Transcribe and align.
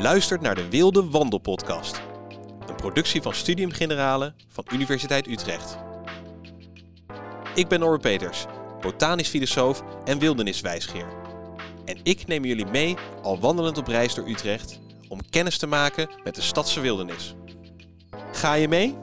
luistert 0.00 0.40
naar 0.40 0.54
de 0.54 0.68
Wilde 0.68 1.10
Wandelpodcast. 1.10 2.02
Een 2.68 2.74
productie 2.74 3.22
van 3.22 3.34
Studium 3.34 3.70
Generale 3.70 4.34
van 4.48 4.64
Universiteit 4.72 5.26
Utrecht. 5.26 5.78
Ik 7.54 7.68
ben 7.68 7.80
Norbert 7.80 8.02
Peters, 8.02 8.46
botanisch 8.80 9.28
filosoof 9.28 9.82
en 10.04 10.18
wilderniswijsgeer. 10.18 11.06
En 11.84 11.98
ik 12.02 12.26
neem 12.26 12.44
jullie 12.44 12.66
mee 12.66 12.96
al 13.22 13.40
wandelend 13.40 13.78
op 13.78 13.86
reis 13.86 14.14
door 14.14 14.28
Utrecht 14.28 14.80
om 15.08 15.30
kennis 15.30 15.58
te 15.58 15.66
maken 15.66 16.10
met 16.24 16.34
de 16.34 16.42
stadse 16.42 16.80
wildernis. 16.80 17.34
Ga 18.32 18.54
je 18.54 18.68
mee? 18.68 18.96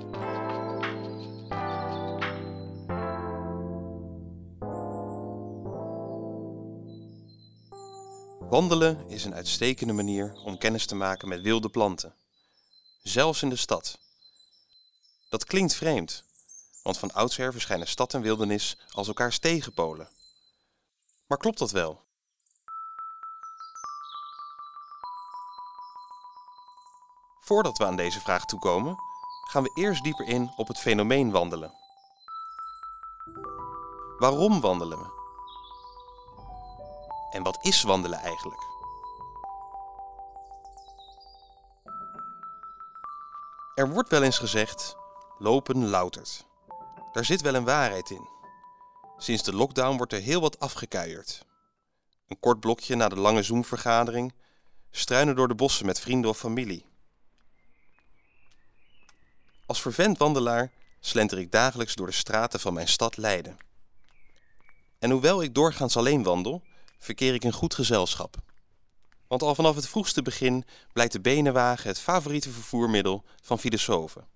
Wandelen 8.57 9.09
is 9.09 9.25
een 9.25 9.33
uitstekende 9.33 9.93
manier 9.93 10.33
om 10.33 10.57
kennis 10.57 10.85
te 10.85 10.95
maken 10.95 11.27
met 11.27 11.41
wilde 11.41 11.69
planten. 11.69 12.15
Zelfs 13.03 13.41
in 13.41 13.49
de 13.49 13.55
stad. 13.55 13.99
Dat 15.29 15.45
klinkt 15.45 15.75
vreemd, 15.75 16.23
want 16.83 16.97
van 16.97 17.13
oudsher 17.13 17.51
verschijnen 17.51 17.87
stad 17.87 18.13
en 18.13 18.21
wildernis 18.21 18.77
als 18.91 19.07
elkaars 19.07 19.39
tegenpolen. 19.39 20.09
Maar 21.27 21.37
klopt 21.37 21.57
dat 21.57 21.71
wel? 21.71 22.01
Voordat 27.39 27.77
we 27.77 27.85
aan 27.85 27.95
deze 27.95 28.19
vraag 28.19 28.45
toekomen, 28.45 28.95
gaan 29.49 29.63
we 29.63 29.71
eerst 29.73 30.03
dieper 30.03 30.27
in 30.27 30.53
op 30.55 30.67
het 30.67 30.79
fenomeen 30.79 31.31
wandelen. 31.31 31.73
Waarom 34.17 34.61
wandelen 34.61 34.97
we? 34.97 35.16
En 37.37 37.43
wat 37.43 37.65
is 37.65 37.81
wandelen 37.81 38.19
eigenlijk? 38.19 38.61
Er 43.75 43.89
wordt 43.89 44.09
wel 44.09 44.23
eens 44.23 44.37
gezegd: 44.37 44.95
lopen 45.37 45.89
loutert. 45.89 46.45
Daar 47.11 47.25
zit 47.25 47.41
wel 47.41 47.55
een 47.55 47.65
waarheid 47.65 48.09
in. 48.09 48.27
Sinds 49.17 49.43
de 49.43 49.53
lockdown 49.53 49.97
wordt 49.97 50.13
er 50.13 50.21
heel 50.21 50.41
wat 50.41 50.59
afgekuierd. 50.59 51.45
Een 52.27 52.39
kort 52.39 52.59
blokje 52.59 52.95
na 52.95 53.09
de 53.09 53.15
lange 53.15 53.43
Zoom-vergadering, 53.43 54.33
struinen 54.91 55.35
door 55.35 55.47
de 55.47 55.55
bossen 55.55 55.85
met 55.85 55.99
vrienden 55.99 56.29
of 56.29 56.37
familie. 56.37 56.85
Als 59.65 59.81
vervent 59.81 60.17
wandelaar 60.17 60.71
slenter 60.99 61.37
ik 61.37 61.51
dagelijks 61.51 61.95
door 61.95 62.07
de 62.07 62.13
straten 62.13 62.59
van 62.59 62.73
mijn 62.73 62.87
stad 62.87 63.17
Leiden. 63.17 63.57
En 64.99 65.11
hoewel 65.11 65.43
ik 65.43 65.55
doorgaans 65.55 65.97
alleen 65.97 66.23
wandel, 66.23 66.63
verkeer 66.97 67.33
ik 67.33 67.43
in 67.43 67.51
goed 67.51 67.73
gezelschap. 67.73 68.35
Want 69.27 69.41
al 69.41 69.55
vanaf 69.55 69.75
het 69.75 69.87
vroegste 69.87 70.21
begin 70.21 70.65
blijkt 70.93 71.13
de 71.13 71.21
benenwagen 71.21 71.87
het 71.87 71.99
favoriete 71.99 72.51
vervoermiddel 72.51 73.23
van 73.41 73.59
filosofen. 73.59 74.27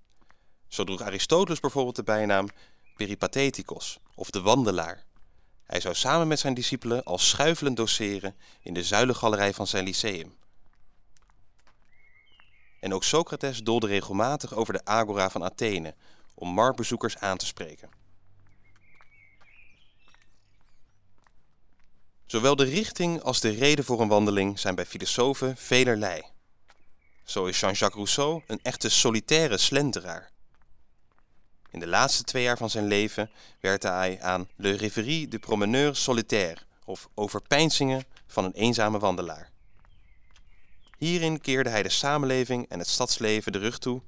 Zo 0.67 0.83
droeg 0.83 1.01
Aristoteles 1.01 1.59
bijvoorbeeld 1.59 1.95
de 1.95 2.03
bijnaam 2.03 2.47
Peripatetikos, 2.95 3.99
of 4.15 4.29
de 4.29 4.41
wandelaar. 4.41 5.05
Hij 5.63 5.79
zou 5.79 5.95
samen 5.95 6.27
met 6.27 6.39
zijn 6.39 6.53
discipelen 6.53 7.03
al 7.03 7.17
schuifelend 7.17 7.77
doseren 7.77 8.35
in 8.61 8.73
de 8.73 8.83
zuilengalerij 8.83 9.53
van 9.53 9.67
zijn 9.67 9.83
lyceum. 9.83 10.35
En 12.79 12.93
ook 12.93 13.03
Socrates 13.03 13.59
dolde 13.59 13.87
regelmatig 13.87 14.53
over 14.53 14.73
de 14.73 14.85
agora 14.85 15.29
van 15.29 15.43
Athene 15.43 15.95
om 16.33 16.49
marktbezoekers 16.49 17.17
aan 17.17 17.37
te 17.37 17.45
spreken. 17.45 18.00
Zowel 22.31 22.55
de 22.55 22.63
richting 22.63 23.21
als 23.21 23.39
de 23.39 23.49
reden 23.49 23.85
voor 23.85 24.01
een 24.01 24.07
wandeling 24.07 24.59
zijn 24.59 24.75
bij 24.75 24.85
filosofen 24.85 25.57
velerlei. 25.57 26.21
Zo 27.23 27.45
is 27.45 27.59
Jean-Jacques 27.59 27.93
Rousseau 27.93 28.41
een 28.47 28.59
echte 28.63 28.89
solitaire 28.89 29.57
slenteraar. 29.57 30.29
In 31.71 31.79
de 31.79 31.87
laatste 31.87 32.23
twee 32.23 32.43
jaar 32.43 32.57
van 32.57 32.69
zijn 32.69 32.87
leven 32.87 33.31
werkte 33.59 33.87
hij 33.87 34.21
aan 34.21 34.49
Le 34.55 34.71
Réverie 34.71 35.27
du 35.27 35.39
Promeneur 35.39 35.95
Solitaire, 35.95 36.61
of 36.85 37.09
overpeinzingen 37.13 38.03
van 38.27 38.43
een 38.43 38.53
eenzame 38.53 38.99
wandelaar. 38.99 39.49
Hierin 40.97 41.41
keerde 41.41 41.69
hij 41.69 41.83
de 41.83 41.89
samenleving 41.89 42.69
en 42.69 42.79
het 42.79 42.87
stadsleven 42.87 43.51
de 43.51 43.59
rug 43.59 43.77
toe 43.77 44.01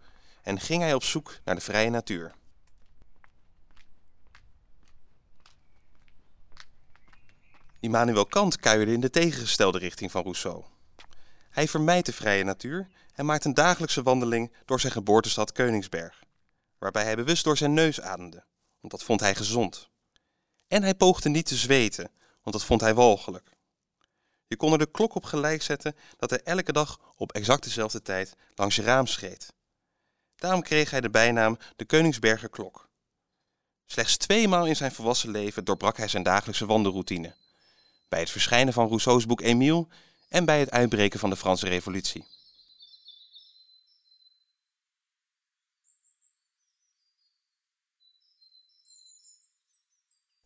en 0.44 0.60
ging 0.60 0.82
hij 0.82 0.94
op 0.94 1.04
zoek 1.04 1.36
naar 1.44 1.56
de 1.56 1.62
vrije 1.62 1.90
natuur. 1.90 2.34
Immanuel 7.84 8.26
Kant 8.26 8.58
kuierde 8.58 8.92
in 8.92 9.00
de 9.00 9.10
tegengestelde 9.10 9.78
richting 9.78 10.12
van 10.12 10.22
Rousseau. 10.22 10.64
Hij 11.50 11.68
vermijdt 11.68 12.06
de 12.06 12.14
vrije 12.14 12.44
natuur 12.44 12.88
en 13.14 13.26
maakt 13.26 13.46
een 13.46 13.54
dagelijkse 13.54 14.04
wandeling 14.04 14.54
door 14.66 14.80
zijn 14.80 14.92
geboortestad 14.92 15.52
Koningsberg, 15.52 16.24
waarbij 16.78 17.04
hij 17.04 17.16
bewust 17.16 17.44
door 17.44 17.58
zijn 17.58 17.74
neus 17.74 18.02
ademde, 18.02 18.44
want 18.80 18.94
dat 18.94 19.04
vond 19.04 19.20
hij 19.20 19.36
gezond. 19.36 19.90
En 20.68 20.84
hij 20.84 20.96
poogde 20.96 21.30
niet 21.30 21.46
te 21.46 21.56
zweten, 21.56 22.12
want 22.44 22.56
dat 22.56 22.66
vond 22.66 22.82
hij 22.82 22.94
walgelijk. 22.94 23.50
Je 24.48 24.56
kon 24.56 24.72
er 24.72 24.78
de 24.78 24.92
klok 24.92 25.16
op 25.16 25.24
gelijk 25.24 25.62
zetten 25.62 25.96
dat 26.18 26.30
hij 26.30 26.42
elke 26.44 26.74
dag 26.74 27.00
op 27.16 27.32
exact 27.32 27.64
dezelfde 27.64 28.02
tijd 28.02 28.36
langs 28.56 28.76
je 28.76 28.82
raam 28.82 29.08
schreed. 29.08 29.54
Daarom 30.36 30.62
kreeg 30.62 30.90
hij 30.90 31.02
de 31.02 31.10
bijnaam 31.10 31.58
de 31.76 31.86
Koningsberger 31.86 32.50
klok. 32.50 32.90
Slechts 33.86 34.18
tweemaal 34.18 34.68
in 34.68 34.76
zijn 34.76 34.92
volwassen 34.92 35.30
leven 35.30 35.66
doorbrak 35.66 35.98
hij 35.98 36.08
zijn 36.08 36.24
dagelijkse 36.24 36.66
wandelroutine 36.66 37.42
bij 38.14 38.22
het 38.22 38.32
verschijnen 38.32 38.74
van 38.74 38.88
Rousseaus 38.88 39.26
boek 39.26 39.42
Émile 39.42 39.88
en 40.30 40.46
bij 40.46 40.60
het 40.60 40.72
uitbreken 40.72 41.20
van 41.20 41.30
de 41.30 41.36
Franse 41.36 41.68
Revolutie. 41.68 42.26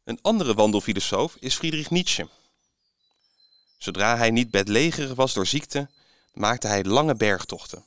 Een 0.03 0.19
andere 0.21 0.53
wandelfilosoof 0.53 1.35
is 1.39 1.55
Friedrich 1.55 1.89
Nietzsche. 1.89 2.27
Zodra 3.77 4.17
hij 4.17 4.31
niet 4.31 4.51
bedlegerig 4.51 5.13
was 5.13 5.33
door 5.33 5.47
ziekte, 5.47 5.89
maakte 6.33 6.67
hij 6.67 6.83
lange 6.83 7.15
bergtochten. 7.15 7.85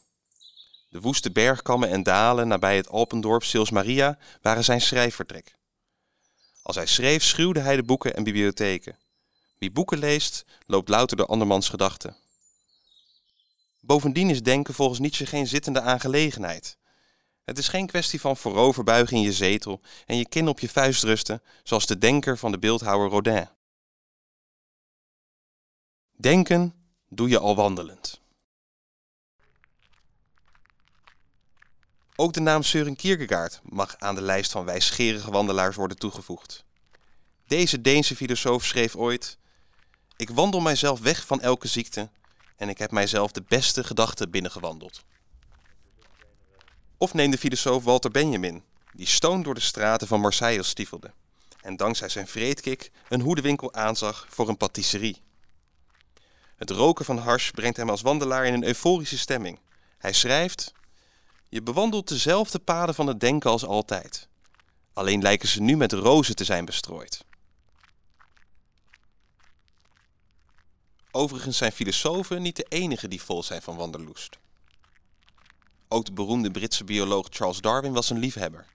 De 0.89 1.01
woeste 1.01 1.31
bergkammen 1.31 1.89
en 1.89 2.03
dalen 2.03 2.49
nabij 2.49 2.77
het 2.77 2.89
Alpendorp 2.89 3.43
Sils 3.43 3.71
Maria 3.71 4.19
waren 4.43 4.65
zijn 4.65 4.81
schrijfvertrek. 4.81 5.55
Als 6.63 6.77
hij 6.77 6.87
schreef, 6.87 7.23
schuwde 7.23 7.61
hij 7.61 7.77
de 7.77 7.83
boeken 7.83 8.15
en 8.15 8.25
bibliotheken. 8.25 8.99
Wie 9.61 9.71
boeken 9.71 9.99
leest, 9.99 10.45
loopt 10.67 10.89
louter 10.89 11.17
door 11.17 11.27
andermans 11.27 11.69
gedachten. 11.69 12.17
Bovendien 13.81 14.31
is 14.31 14.43
denken 14.43 14.75
volgens 14.75 14.99
Nietzsche 14.99 15.27
geen 15.27 15.47
zittende 15.47 15.81
aangelegenheid. 15.81 16.79
Het 17.45 17.59
is 17.59 17.69
geen 17.69 17.87
kwestie 17.87 18.21
van 18.21 18.37
vooroverbuigen 18.37 19.17
in 19.17 19.23
je 19.23 19.33
zetel 19.33 19.81
en 20.07 20.17
je 20.17 20.29
kin 20.29 20.49
op 20.49 20.61
je 20.61 20.69
vuist 20.69 21.03
rusten, 21.03 21.43
zoals 21.63 21.87
de 21.87 21.99
denker 21.99 22.39
van 22.39 22.53
de 22.53 22.59
beeldhouwer 22.59 23.11
Rodin. 23.11 23.49
Denken 26.17 26.75
doe 27.09 27.29
je 27.29 27.39
al 27.39 27.57
wandelend. 27.57 28.21
Ook 32.17 32.33
de 32.33 32.41
naam 32.41 32.63
Søren 32.63 32.97
Kierkegaard 32.97 33.61
mag 33.63 33.97
aan 33.99 34.15
de 34.15 34.23
lijst 34.23 34.53
van 34.53 34.65
wijsgerige 34.65 35.31
wandelaars 35.31 35.77
worden 35.77 35.99
toegevoegd. 35.99 36.65
Deze 37.47 37.81
Deense 37.81 38.17
filosoof 38.17 38.65
schreef 38.65 38.97
ooit: 38.97 39.39
ik 40.21 40.31
wandel 40.31 40.61
mijzelf 40.61 41.01
weg 41.01 41.27
van 41.27 41.41
elke 41.41 41.69
ziekte 41.69 42.11
en 42.57 42.69
ik 42.69 42.79
heb 42.79 42.91
mijzelf 42.91 43.33
de 43.33 43.43
beste 43.49 43.85
gedachten 43.85 44.31
binnengewandeld. 44.31 45.05
Of 46.99 47.15
neem 47.15 47.31
de 47.31 47.39
filosoof 47.39 47.85
Walter 47.85 48.11
Benjamin, 48.11 48.63
die 48.93 49.07
stoon 49.07 49.43
door 49.43 49.55
de 49.55 49.61
straten 49.61 50.07
van 50.07 50.21
Marseille 50.21 50.63
stiefelde 50.63 51.13
en 51.61 51.77
dankzij 51.77 52.09
zijn 52.09 52.27
vreedkik 52.27 52.91
een 53.09 53.21
hoedenwinkel 53.21 53.73
aanzag 53.75 54.27
voor 54.29 54.49
een 54.49 54.57
patisserie. 54.57 55.23
Het 56.57 56.71
roken 56.71 57.05
van 57.05 57.19
hars 57.19 57.51
brengt 57.51 57.77
hem 57.77 57.91
als 57.91 58.03
wandelaar 58.03 58.47
in 58.47 58.55
een 58.55 58.65
euforische 58.65 59.19
stemming. 59.19 59.59
Hij 59.99 60.13
schrijft: 60.13 60.73
Je 61.49 61.63
bewandelt 61.63 62.09
dezelfde 62.09 62.59
paden 62.59 62.95
van 62.95 63.07
het 63.07 63.21
denken 63.21 63.51
als 63.51 63.65
altijd. 63.65 64.29
Alleen 64.93 65.23
lijken 65.23 65.49
ze 65.49 65.61
nu 65.61 65.77
met 65.77 65.93
rozen 65.93 66.37
te 66.37 66.45
zijn 66.45 66.65
bestrooid. 66.65 67.25
Overigens 71.13 71.57
zijn 71.57 71.73
filosofen 71.73 72.43
niet 72.43 72.57
de 72.57 72.67
enigen 72.69 73.11
die 73.11 73.23
vol 73.23 73.43
zijn 73.43 73.63
van 73.63 73.77
wanderloest. 73.77 74.39
Ook 75.89 76.05
de 76.05 76.13
beroemde 76.13 76.51
Britse 76.51 76.85
bioloog 76.85 77.27
Charles 77.31 77.61
Darwin 77.61 77.93
was 77.93 78.11
een 78.11 78.19
liefhebber. 78.19 78.67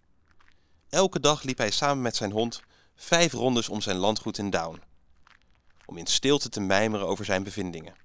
Elke 0.89 1.19
dag 1.19 1.43
liep 1.43 1.57
hij 1.57 1.71
samen 1.71 2.01
met 2.01 2.15
zijn 2.15 2.31
hond 2.31 2.61
vijf 2.95 3.33
rondes 3.33 3.69
om 3.69 3.81
zijn 3.81 3.97
landgoed 3.97 4.37
in 4.37 4.49
Down, 4.49 4.81
om 5.85 5.97
in 5.97 6.05
stilte 6.05 6.49
te 6.49 6.59
mijmeren 6.59 7.07
over 7.07 7.25
zijn 7.25 7.43
bevindingen. 7.43 7.95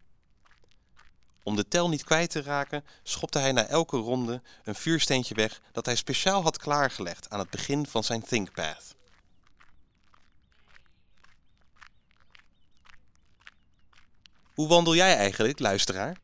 Om 1.43 1.57
de 1.57 1.69
tel 1.69 1.89
niet 1.89 2.05
kwijt 2.05 2.31
te 2.31 2.43
raken, 2.43 2.85
schopte 3.03 3.39
hij 3.39 3.53
na 3.53 3.67
elke 3.67 3.97
ronde 3.97 4.43
een 4.65 4.75
vuursteentje 4.75 5.35
weg 5.35 5.61
dat 5.73 5.87
hij 5.87 5.97
speciaal 5.97 6.43
had 6.43 6.59
klaargelegd 6.59 7.31
aan 7.31 7.39
het 7.39 7.51
begin 7.51 7.87
van 7.87 8.05
zijn 8.05 8.23
thinkpath. 8.23 8.95
Hoe 14.61 14.69
wandel 14.69 14.95
jij 14.95 15.17
eigenlijk, 15.17 15.59
luisteraar? 15.59 16.17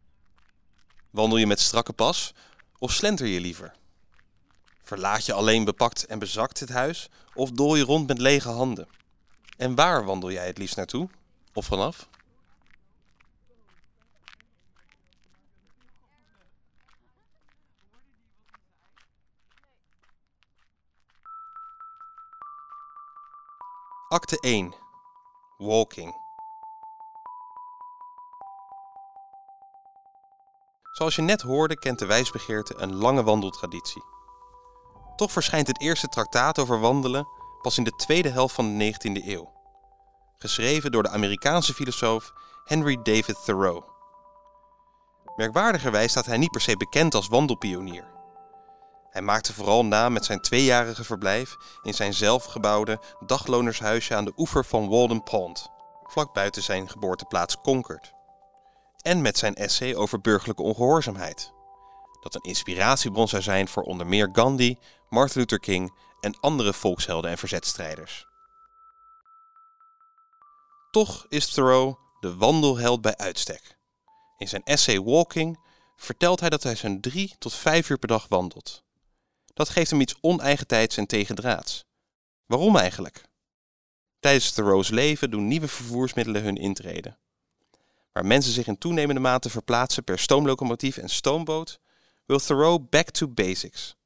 Wandel 1.11 1.39
je 1.39 1.47
met 1.47 1.61
strakke 1.61 1.93
pas 1.93 2.35
of 2.79 2.93
slenter 2.93 3.27
je 3.27 3.41
liever? 3.41 3.75
Verlaat 4.83 5.27
je 5.27 5.33
alleen 5.33 5.65
bepakt 5.65 6.07
en 6.07 6.19
bezakt 6.19 6.61
het 6.61 6.69
huis 6.69 7.09
of 7.35 7.51
dool 7.51 7.75
je 7.75 7.85
rond 7.85 8.07
met 8.07 8.19
lege 8.19 8.49
handen? 8.49 8.89
En 9.57 9.75
waar 9.75 10.05
wandel 10.05 10.31
jij 10.31 10.47
het 10.47 10.59
liefst 10.59 10.77
naartoe? 10.77 11.09
Of 11.53 11.67
vanaf? 11.67 12.09
Acte 24.09 24.41
1. 24.41 24.75
Walking. 25.59 26.26
Zoals 30.97 31.17
je 31.17 31.23
net 31.23 31.43
hoorde 31.43 31.79
kent 31.79 31.99
de 31.99 32.07
wijsbegeerte 32.07 32.75
een 32.77 32.95
lange 32.95 33.23
wandeltraditie. 33.23 34.05
Toch 35.17 35.33
verschijnt 35.33 35.67
het 35.67 35.81
eerste 35.81 36.09
traktaat 36.09 36.59
over 36.59 36.81
wandelen 36.81 37.29
pas 37.63 37.79
in 37.79 37.85
de 37.85 37.91
tweede 37.91 38.29
helft 38.29 38.55
van 38.55 38.79
de 38.79 38.93
19e 38.93 39.27
eeuw. 39.27 39.53
Geschreven 40.39 40.93
door 40.93 41.03
de 41.03 41.09
Amerikaanse 41.09 41.75
filosoof 41.75 42.33
Henry 42.65 43.03
David 43.03 43.45
Thoreau. 43.45 43.83
Merkwaardigerwijs 45.37 46.11
staat 46.11 46.27
hij 46.27 46.37
niet 46.37 46.51
per 46.51 46.61
se 46.61 46.77
bekend 46.77 47.15
als 47.15 47.29
wandelpionier. 47.29 48.05
Hij 49.11 49.23
maakte 49.23 49.55
vooral 49.55 49.85
naam 49.85 50.13
met 50.13 50.25
zijn 50.25 50.41
tweejarige 50.41 51.05
verblijf 51.05 51.57
in 51.83 51.95
zijn 51.95 52.15
zelfgebouwde 52.15 53.01
daglonershuisje 53.27 54.15
aan 54.15 54.25
de 54.25 54.33
oever 54.37 54.65
van 54.65 54.89
Walden 54.89 55.23
Pond, 55.23 55.69
vlak 56.03 56.33
buiten 56.33 56.63
zijn 56.63 56.89
geboorteplaats 56.89 57.61
Concord. 57.61 58.16
En 59.07 59.23
met 59.23 59.39
zijn 59.39 59.55
essay 59.55 59.95
over 59.95 60.21
burgerlijke 60.21 60.63
ongehoorzaamheid, 60.63 61.53
dat 62.21 62.35
een 62.35 62.41
inspiratiebron 62.41 63.29
zou 63.29 63.43
zijn 63.43 63.69
voor 63.69 63.83
onder 63.83 64.07
meer 64.07 64.29
Gandhi, 64.33 64.79
Martin 65.09 65.41
Luther 65.41 65.61
King 65.61 65.95
en 66.21 66.41
andere 66.41 66.73
volkshelden 66.73 67.31
en 67.31 67.39
verzetstrijders. 67.39 68.27
Toch 70.91 71.27
is 71.29 71.51
Thoreau 71.51 71.97
de 72.21 72.37
wandelheld 72.37 73.01
bij 73.01 73.17
uitstek. 73.17 73.79
In 74.39 74.49
zijn 74.49 74.63
essay 74.65 75.03
Walking 75.03 75.59
vertelt 75.97 76.41
hij 76.41 76.51
dat 76.51 76.63
hij 76.63 76.75
zijn 76.75 77.01
drie 77.01 77.35
tot 77.39 77.55
vijf 77.55 77.91
uur 77.91 77.99
per 77.99 78.09
dag 78.09 78.27
wandelt. 78.29 78.85
Dat 79.55 79.69
geeft 79.69 79.91
hem 79.91 80.01
iets 80.01 80.19
oneigentijds 80.21 80.97
en 80.97 81.07
tegendraads. 81.07 81.85
Waarom 82.47 82.77
eigenlijk? 82.77 83.23
Tijdens 84.21 84.53
Thoreau's 84.53 84.89
leven 84.89 85.31
doen 85.31 85.49
nieuwe 85.49 85.69
vervoersmiddelen 85.69 86.43
hun 86.43 86.57
intrede. 86.57 87.17
Waar 88.17 88.27
mensen 88.27 88.53
zich 88.53 88.67
in 88.67 88.79
toenemende 88.79 89.21
mate 89.21 89.51
verplaatsen 89.51 90.05
per 90.05 90.19
stoomlocomotief 90.19 90.97
en 90.97 91.09
stoomboot, 91.09 91.81
wil 92.27 92.39
Thoreau 92.39 92.79
back 92.79 93.11
to 93.11 93.29
basics. 93.29 93.97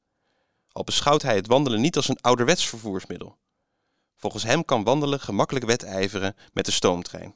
Al 0.73 0.85
beschouwt 0.85 1.23
hij 1.23 1.35
het 1.35 1.47
wandelen 1.47 1.81
niet 1.81 1.97
als 1.97 2.09
een 2.09 2.21
ouderwets 2.21 2.67
vervoersmiddel. 2.69 3.39
Volgens 4.17 4.43
hem 4.43 4.65
kan 4.65 4.85
wandelen 4.85 5.21
gemakkelijk 5.21 5.65
wedijveren 5.65 6.37
met 6.53 6.65
de 6.65 6.71
stoomtrein. 6.71 7.35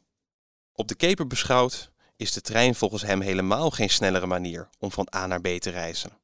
Op 0.73 0.89
de 0.89 0.95
keper 0.95 1.27
beschouwd 1.27 1.91
is 2.17 2.33
de 2.33 2.41
trein 2.41 2.75
volgens 2.75 3.03
hem 3.03 3.21
helemaal 3.21 3.71
geen 3.71 3.91
snellere 3.91 4.27
manier 4.27 4.69
om 4.79 4.91
van 4.91 5.09
A 5.15 5.27
naar 5.27 5.41
B 5.41 5.47
te 5.47 5.71
reizen. 5.71 6.19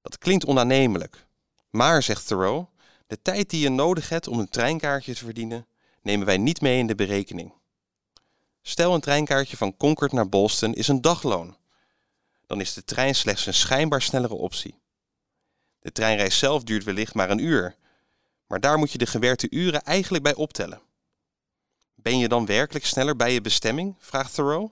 Dat 0.00 0.18
klinkt 0.18 0.46
onaannemelijk. 0.46 1.26
Maar, 1.70 2.02
zegt 2.02 2.26
Thoreau, 2.26 2.66
de 3.06 3.22
tijd 3.22 3.50
die 3.50 3.60
je 3.60 3.68
nodig 3.68 4.08
hebt 4.08 4.28
om 4.28 4.38
een 4.38 4.48
treinkaartje 4.48 5.14
te 5.14 5.24
verdienen, 5.24 5.66
nemen 6.02 6.26
wij 6.26 6.38
niet 6.38 6.60
mee 6.60 6.78
in 6.78 6.86
de 6.86 6.94
berekening. 6.94 7.56
Stel 8.68 8.94
een 8.94 9.00
treinkaartje 9.00 9.56
van 9.56 9.76
Concord 9.76 10.12
naar 10.12 10.28
Boston 10.28 10.74
is 10.74 10.88
een 10.88 11.00
dagloon. 11.00 11.56
Dan 12.46 12.60
is 12.60 12.72
de 12.72 12.84
trein 12.84 13.14
slechts 13.14 13.46
een 13.46 13.54
schijnbaar 13.54 14.02
snellere 14.02 14.34
optie. 14.34 14.78
De 15.80 15.92
treinreis 15.92 16.38
zelf 16.38 16.64
duurt 16.64 16.84
wellicht 16.84 17.14
maar 17.14 17.30
een 17.30 17.38
uur, 17.44 17.76
maar 18.46 18.60
daar 18.60 18.78
moet 18.78 18.92
je 18.92 18.98
de 18.98 19.06
gewerkte 19.06 19.46
uren 19.50 19.82
eigenlijk 19.82 20.24
bij 20.24 20.34
optellen. 20.34 20.80
Ben 21.94 22.18
je 22.18 22.28
dan 22.28 22.46
werkelijk 22.46 22.84
sneller 22.84 23.16
bij 23.16 23.32
je 23.32 23.40
bestemming? 23.40 23.94
vraagt 23.98 24.34
Thoreau. 24.34 24.70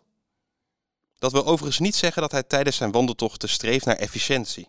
Dat 1.18 1.32
wil 1.32 1.46
overigens 1.46 1.78
niet 1.78 1.96
zeggen 1.96 2.22
dat 2.22 2.32
hij 2.32 2.42
tijdens 2.42 2.76
zijn 2.76 2.92
wandeltochten 2.92 3.48
streeft 3.48 3.84
naar 3.84 3.96
efficiëntie. 3.96 4.68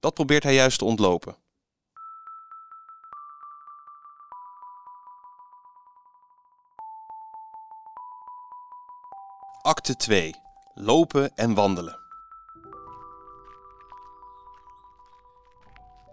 Dat 0.00 0.14
probeert 0.14 0.42
hij 0.42 0.54
juist 0.54 0.78
te 0.78 0.84
ontlopen. 0.84 1.36
Acte 9.62 9.96
2. 9.96 10.34
Lopen 10.74 11.36
en 11.36 11.54
wandelen. 11.54 11.98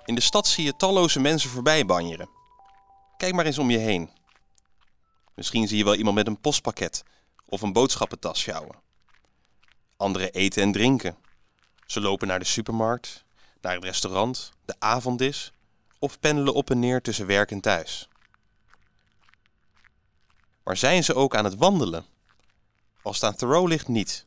In 0.05 0.15
de 0.15 0.21
stad 0.21 0.47
zie 0.47 0.65
je 0.65 0.75
talloze 0.75 1.19
mensen 1.19 1.49
voorbij 1.49 1.85
banjeren. 1.85 2.29
Kijk 3.17 3.33
maar 3.33 3.45
eens 3.45 3.57
om 3.57 3.69
je 3.69 3.77
heen. 3.77 4.09
Misschien 5.35 5.67
zie 5.67 5.77
je 5.77 5.83
wel 5.83 5.95
iemand 5.95 6.15
met 6.15 6.27
een 6.27 6.39
postpakket 6.39 7.03
of 7.45 7.61
een 7.61 7.73
boodschappentas 7.73 8.39
sjouwen. 8.39 8.75
Anderen 9.97 10.31
eten 10.31 10.61
en 10.61 10.71
drinken. 10.71 11.17
Ze 11.85 12.01
lopen 12.01 12.27
naar 12.27 12.39
de 12.39 12.45
supermarkt, 12.45 13.25
naar 13.61 13.75
het 13.75 13.83
restaurant, 13.83 14.51
de 14.65 14.75
avondis 14.79 15.51
of 15.99 16.19
pendelen 16.19 16.53
op 16.53 16.69
en 16.69 16.79
neer 16.79 17.01
tussen 17.01 17.25
werk 17.25 17.51
en 17.51 17.61
thuis. 17.61 18.07
Maar 20.63 20.77
zijn 20.77 21.03
ze 21.03 21.15
ook 21.15 21.35
aan 21.35 21.45
het 21.45 21.55
wandelen? 21.55 22.17
Als 23.09 23.17
staan 23.17 23.35
Thoreau 23.35 23.67
ligt 23.67 23.87
niet. 23.87 24.25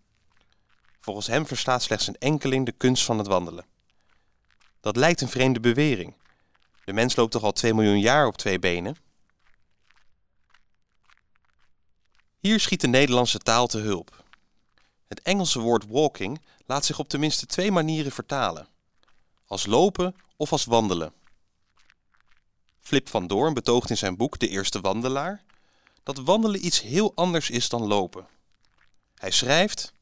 Volgens 1.01 1.27
hem 1.27 1.47
verstaat 1.47 1.83
slechts 1.83 2.07
een 2.07 2.19
enkeling 2.19 2.67
de 2.67 2.73
kunst 2.73 3.05
van 3.05 3.19
het 3.19 3.27
wandelen. 3.27 3.67
Dat 4.81 4.97
lijkt 4.97 5.21
een 5.21 5.29
vreemde 5.29 5.61
bewering. 5.61 6.15
De 6.85 6.93
mens 6.93 7.17
loopt 7.17 7.33
toch 7.33 7.43
al 7.43 7.53
2 7.53 7.75
miljoen 7.75 8.01
jaar 8.01 8.27
op 8.27 8.37
twee 8.37 8.59
benen? 8.59 8.97
Hier 12.39 12.61
schiet 12.61 12.81
de 12.81 12.87
Nederlandse 12.87 13.39
taal 13.39 13.67
te 13.67 13.79
hulp. 13.79 14.25
Het 15.09 15.23
Engelse 15.23 15.59
woord 15.59 15.87
walking 15.87 16.43
laat 16.67 16.85
zich 16.85 16.99
op 16.99 17.09
tenminste 17.09 17.47
twee 17.47 17.73
manieren 17.73 18.13
vertalen 18.13 18.69
als 19.47 19.67
lopen 19.67 20.17
of 20.37 20.53
als 20.53 20.65
wandelen. 20.65 21.13
Flip 22.81 23.09
van 23.09 23.27
Doorn 23.27 23.55
betoogt 23.55 23.91
in 23.91 23.99
zijn 23.99 24.17
boek 24.17 24.39
De 24.39 24.49
Eerste 24.49 24.81
Wandelaar 24.81 25.43
dat 26.03 26.19
wandelen 26.19 26.67
iets 26.67 26.81
heel 26.81 27.13
anders 27.15 27.51
is 27.51 27.69
dan 27.69 27.87
lopen. 27.87 28.27
Hij 29.23 29.31
schrijft: 29.31 29.93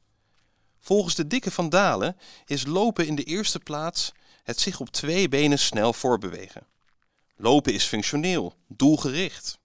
Volgens 0.79 1.15
de 1.15 1.27
dikke 1.27 1.51
van 1.51 1.69
Dalen 1.69 2.17
is 2.45 2.67
lopen 2.67 3.07
in 3.07 3.15
de 3.15 3.25
eerste 3.25 3.59
plaats 3.59 4.13
het 4.43 4.61
zich 4.61 4.81
op 4.81 4.89
twee 4.89 5.29
benen 5.29 5.59
snel 5.59 5.93
voorbewegen. 5.93 6.67
Lopen 7.37 7.73
is 7.73 7.85
functioneel, 7.85 8.55
doelgericht. 8.67 9.59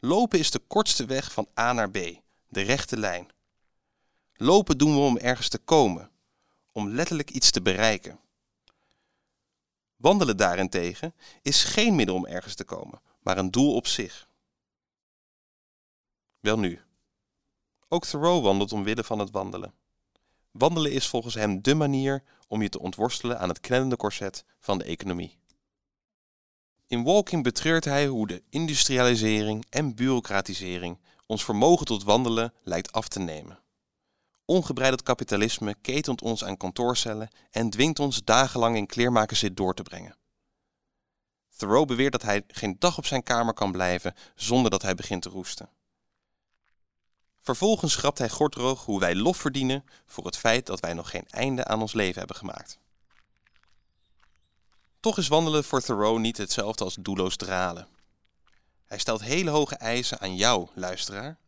Lopen 0.00 0.38
is 0.38 0.50
de 0.50 0.58
kortste 0.58 1.04
weg 1.04 1.32
van 1.32 1.48
A 1.58 1.72
naar 1.72 1.90
B, 1.90 1.98
de 2.48 2.60
rechte 2.60 2.96
lijn. 2.96 3.28
Lopen 4.34 4.78
doen 4.78 4.94
we 4.94 5.00
om 5.00 5.16
ergens 5.16 5.48
te 5.48 5.58
komen, 5.58 6.10
om 6.72 6.88
letterlijk 6.88 7.30
iets 7.30 7.50
te 7.50 7.62
bereiken. 7.62 8.20
Wandelen 9.96 10.36
daarentegen 10.36 11.14
is 11.42 11.64
geen 11.64 11.94
middel 11.94 12.14
om 12.14 12.26
ergens 12.26 12.54
te 12.54 12.64
komen, 12.64 13.00
maar 13.20 13.38
een 13.38 13.50
doel 13.50 13.74
op 13.74 13.86
zich. 13.86 14.28
Welnu, 16.40 16.82
ook 17.92 18.04
Thoreau 18.04 18.42
wandelt 18.42 18.72
omwille 18.72 19.04
van 19.04 19.18
het 19.18 19.30
wandelen. 19.30 19.74
Wandelen 20.50 20.92
is 20.92 21.08
volgens 21.08 21.34
hem 21.34 21.60
dé 21.60 21.74
manier 21.74 22.22
om 22.48 22.62
je 22.62 22.68
te 22.68 22.80
ontworstelen 22.80 23.38
aan 23.38 23.48
het 23.48 23.60
knellende 23.60 23.96
korset 23.96 24.44
van 24.58 24.78
de 24.78 24.84
economie. 24.84 25.38
In 26.86 27.02
Walking 27.02 27.42
betreurt 27.42 27.84
hij 27.84 28.06
hoe 28.06 28.26
de 28.26 28.42
industrialisering 28.48 29.64
en 29.70 29.94
bureaucratisering 29.94 30.98
ons 31.26 31.44
vermogen 31.44 31.86
tot 31.86 32.02
wandelen 32.02 32.52
lijkt 32.62 32.92
af 32.92 33.08
te 33.08 33.18
nemen. 33.18 33.58
Ongebreideld 34.44 35.02
kapitalisme 35.02 35.74
ketent 35.80 36.22
ons 36.22 36.44
aan 36.44 36.56
kantoorcellen 36.56 37.28
en 37.50 37.70
dwingt 37.70 37.98
ons 37.98 38.24
dagenlang 38.24 38.76
in 38.76 38.86
kleermakerszit 38.86 39.56
door 39.56 39.74
te 39.74 39.82
brengen. 39.82 40.16
Thoreau 41.56 41.86
beweert 41.86 42.12
dat 42.12 42.22
hij 42.22 42.44
geen 42.48 42.76
dag 42.78 42.98
op 42.98 43.06
zijn 43.06 43.22
kamer 43.22 43.54
kan 43.54 43.72
blijven 43.72 44.14
zonder 44.34 44.70
dat 44.70 44.82
hij 44.82 44.94
begint 44.94 45.22
te 45.22 45.28
roesten. 45.28 45.68
Vervolgens 47.40 47.92
schrapt 47.92 48.18
hij 48.18 48.28
gortroog 48.28 48.84
hoe 48.84 49.00
wij 49.00 49.14
lof 49.14 49.36
verdienen 49.36 49.84
voor 50.06 50.24
het 50.24 50.36
feit 50.36 50.66
dat 50.66 50.80
wij 50.80 50.94
nog 50.94 51.10
geen 51.10 51.26
einde 51.30 51.64
aan 51.64 51.80
ons 51.80 51.92
leven 51.92 52.18
hebben 52.18 52.36
gemaakt. 52.36 52.78
Toch 55.00 55.18
is 55.18 55.28
wandelen 55.28 55.64
voor 55.64 55.80
Thoreau 55.80 56.20
niet 56.20 56.36
hetzelfde 56.36 56.84
als 56.84 56.96
doelloos 57.00 57.36
dralen. 57.36 57.88
Hij 58.86 58.98
stelt 58.98 59.22
hele 59.22 59.50
hoge 59.50 59.74
eisen 59.74 60.20
aan 60.20 60.36
jou, 60.36 60.68
luisteraar. 60.74 61.38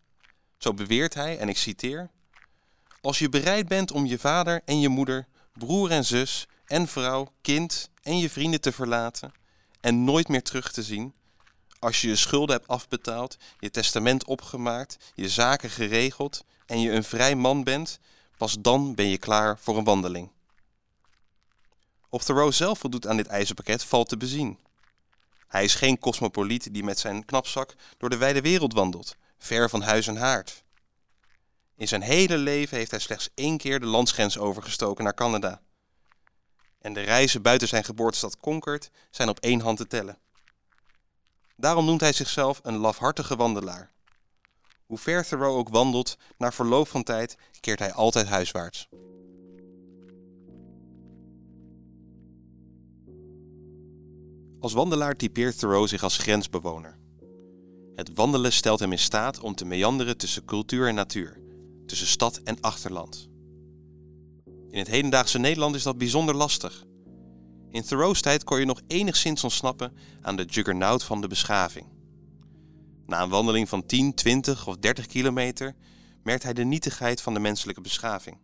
Zo 0.59 0.75
beweert 0.75 1.15
hij, 1.15 1.39
en 1.39 1.49
ik 1.49 1.57
citeer: 1.57 2.11
als 3.01 3.19
je 3.19 3.29
bereid 3.29 3.69
bent 3.69 3.91
om 3.91 4.07
je 4.07 4.19
vader 4.19 4.63
en 4.65 4.81
je 4.81 4.89
moeder, 4.89 5.27
broer 5.53 5.91
en 5.91 6.05
zus 6.05 6.47
en 6.65 6.89
vrouw, 6.89 7.33
kind 7.41 7.91
en 8.03 8.19
je 8.19 8.31
vrienden 8.31 8.61
te 8.61 8.73
verlaten 8.73 9.33
en 9.81 10.05
nooit 10.05 10.29
meer 10.29 10.43
terug 10.43 10.73
te 10.73 10.83
zien, 10.83 11.15
als 11.83 12.01
je 12.01 12.09
je 12.09 12.17
schulden 12.17 12.57
hebt 12.57 12.69
afbetaald, 12.69 13.37
je 13.59 13.71
testament 13.71 14.25
opgemaakt, 14.25 14.97
je 15.15 15.29
zaken 15.29 15.71
geregeld 15.71 16.45
en 16.67 16.81
je 16.81 16.91
een 16.91 17.05
vrij 17.05 17.35
man 17.35 17.65
bent, 17.65 17.99
Pas 18.37 18.57
dan 18.61 18.95
ben 18.95 19.07
je 19.07 19.19
klaar 19.19 19.59
voor 19.59 19.77
een 19.77 19.85
wandeling. 19.85 20.31
Of 22.09 22.25
Thoreau 22.25 22.53
zelf 22.53 22.79
voldoet 22.79 23.07
aan 23.07 23.17
dit 23.17 23.27
ijzerpakket 23.27 23.85
valt 23.85 24.09
te 24.09 24.17
bezien. 24.17 24.59
Hij 25.49 25.65
is 25.65 25.75
geen 25.75 25.99
cosmopoliet 25.99 26.75
die 26.75 26.85
met 26.85 26.99
zijn 26.99 27.25
knapzak 27.25 27.75
door 27.99 28.11
de 28.11 28.17
wijde 28.17 28.41
wereld 28.41 28.73
wandelt, 28.73 29.17
ver 29.39 29.71
van 29.71 29.83
huis 29.83 30.07
en 30.07 30.17
haard. 30.17 30.65
In 31.77 31.89
zijn 31.89 32.03
hele 32.03 32.37
leven 32.37 32.77
heeft 32.77 32.91
hij 32.91 33.01
slechts 33.01 33.29
één 33.35 33.57
keer 33.57 33.81
de 33.81 33.87
landsgrens 33.87 34.39
overgestoken 34.39 35.05
naar 35.05 35.15
Canada. 35.15 35.61
En 36.79 36.93
de 36.93 37.01
reizen 37.01 37.43
buiten 37.43 37.69
zijn 37.69 37.85
geboortestad 37.85 38.37
Concord 38.37 38.91
zijn 39.11 39.29
op 39.29 39.41
één 39.41 39.61
hand 39.61 39.77
te 39.77 39.87
tellen. 39.87 40.19
Daarom 41.63 41.85
noemt 41.85 42.01
hij 42.01 42.13
zichzelf 42.13 42.61
een 42.63 42.77
lafhartige 42.77 43.37
wandelaar. 43.37 43.91
Hoe 44.87 44.99
ver 44.99 45.27
Thoreau 45.27 45.57
ook 45.57 45.69
wandelt, 45.69 46.17
na 46.39 46.53
verloop 46.53 46.89
van 46.89 47.03
tijd 47.03 47.37
keert 47.61 47.79
hij 47.79 47.93
altijd 47.93 48.27
huiswaarts. 48.27 48.89
Als 54.61 54.73
wandelaar 54.73 55.17
typeert 55.17 55.59
Thoreau 55.59 55.89
zich 55.89 56.03
als 56.03 56.17
grensbewoner. 56.17 56.99
Het 57.95 58.15
wandelen 58.15 58.53
stelt 58.53 58.81
hem 58.81 58.93
in 58.93 58.99
staat 58.99 59.41
om 59.41 59.55
te 59.55 59.65
meanderen 59.65 60.17
tussen 60.17 60.45
cultuur 60.45 60.89
en 60.89 60.95
natuur, 60.95 61.41
tussen 61.87 62.07
stad 62.07 62.37
en 62.37 62.61
achterland. 62.61 63.29
In 64.71 64.79
het 64.79 64.89
hedendaagse 64.89 65.39
Nederland 65.39 65.75
is 65.75 65.83
dat 65.83 65.99
bijzonder 65.99 66.35
lastig. 66.35 66.85
In 67.73 67.83
Thoreau's 67.83 68.21
tijd 68.21 68.45
kon 68.45 68.59
je 68.59 68.65
nog 68.65 68.81
enigszins 68.87 69.45
ontsnappen 69.45 69.97
aan 70.21 70.37
de 70.37 70.45
juggernaut 70.45 71.05
van 71.05 71.21
de 71.21 71.29
beschaving. 71.29 71.87
Na 73.07 73.23
een 73.23 73.29
wandeling 73.29 73.69
van 73.69 73.87
10, 73.87 74.15
20 74.15 74.67
of 74.67 74.77
30 74.77 75.07
kilometer 75.07 75.75
merkt 76.23 76.43
hij 76.43 76.53
de 76.53 76.65
nietigheid 76.65 77.21
van 77.21 77.35
de 77.35 77.41
menselijke 77.41 77.81
beschaving. 77.81 78.39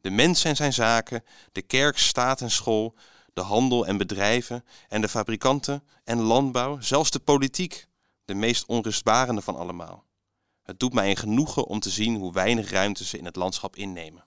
De 0.00 0.10
mens 0.10 0.44
en 0.44 0.56
zijn 0.56 0.72
zaken, 0.72 1.24
de 1.52 1.62
kerk, 1.62 1.98
staat 1.98 2.40
en 2.40 2.50
school, 2.50 2.94
de 3.32 3.40
handel 3.40 3.86
en 3.86 3.96
bedrijven 3.96 4.64
en 4.88 5.00
de 5.00 5.08
fabrikanten 5.08 5.82
en 6.04 6.20
landbouw, 6.20 6.80
zelfs 6.80 7.10
de 7.10 7.20
politiek, 7.20 7.88
de 8.24 8.34
meest 8.34 8.66
onrustbarende 8.66 9.40
van 9.40 9.56
allemaal. 9.56 10.06
Het 10.62 10.78
doet 10.80 10.92
mij 10.92 11.10
een 11.10 11.16
genoegen 11.16 11.66
om 11.66 11.80
te 11.80 11.90
zien 11.90 12.16
hoe 12.16 12.32
weinig 12.32 12.70
ruimte 12.70 13.04
ze 13.04 13.18
in 13.18 13.24
het 13.24 13.36
landschap 13.36 13.76
innemen. 13.76 14.24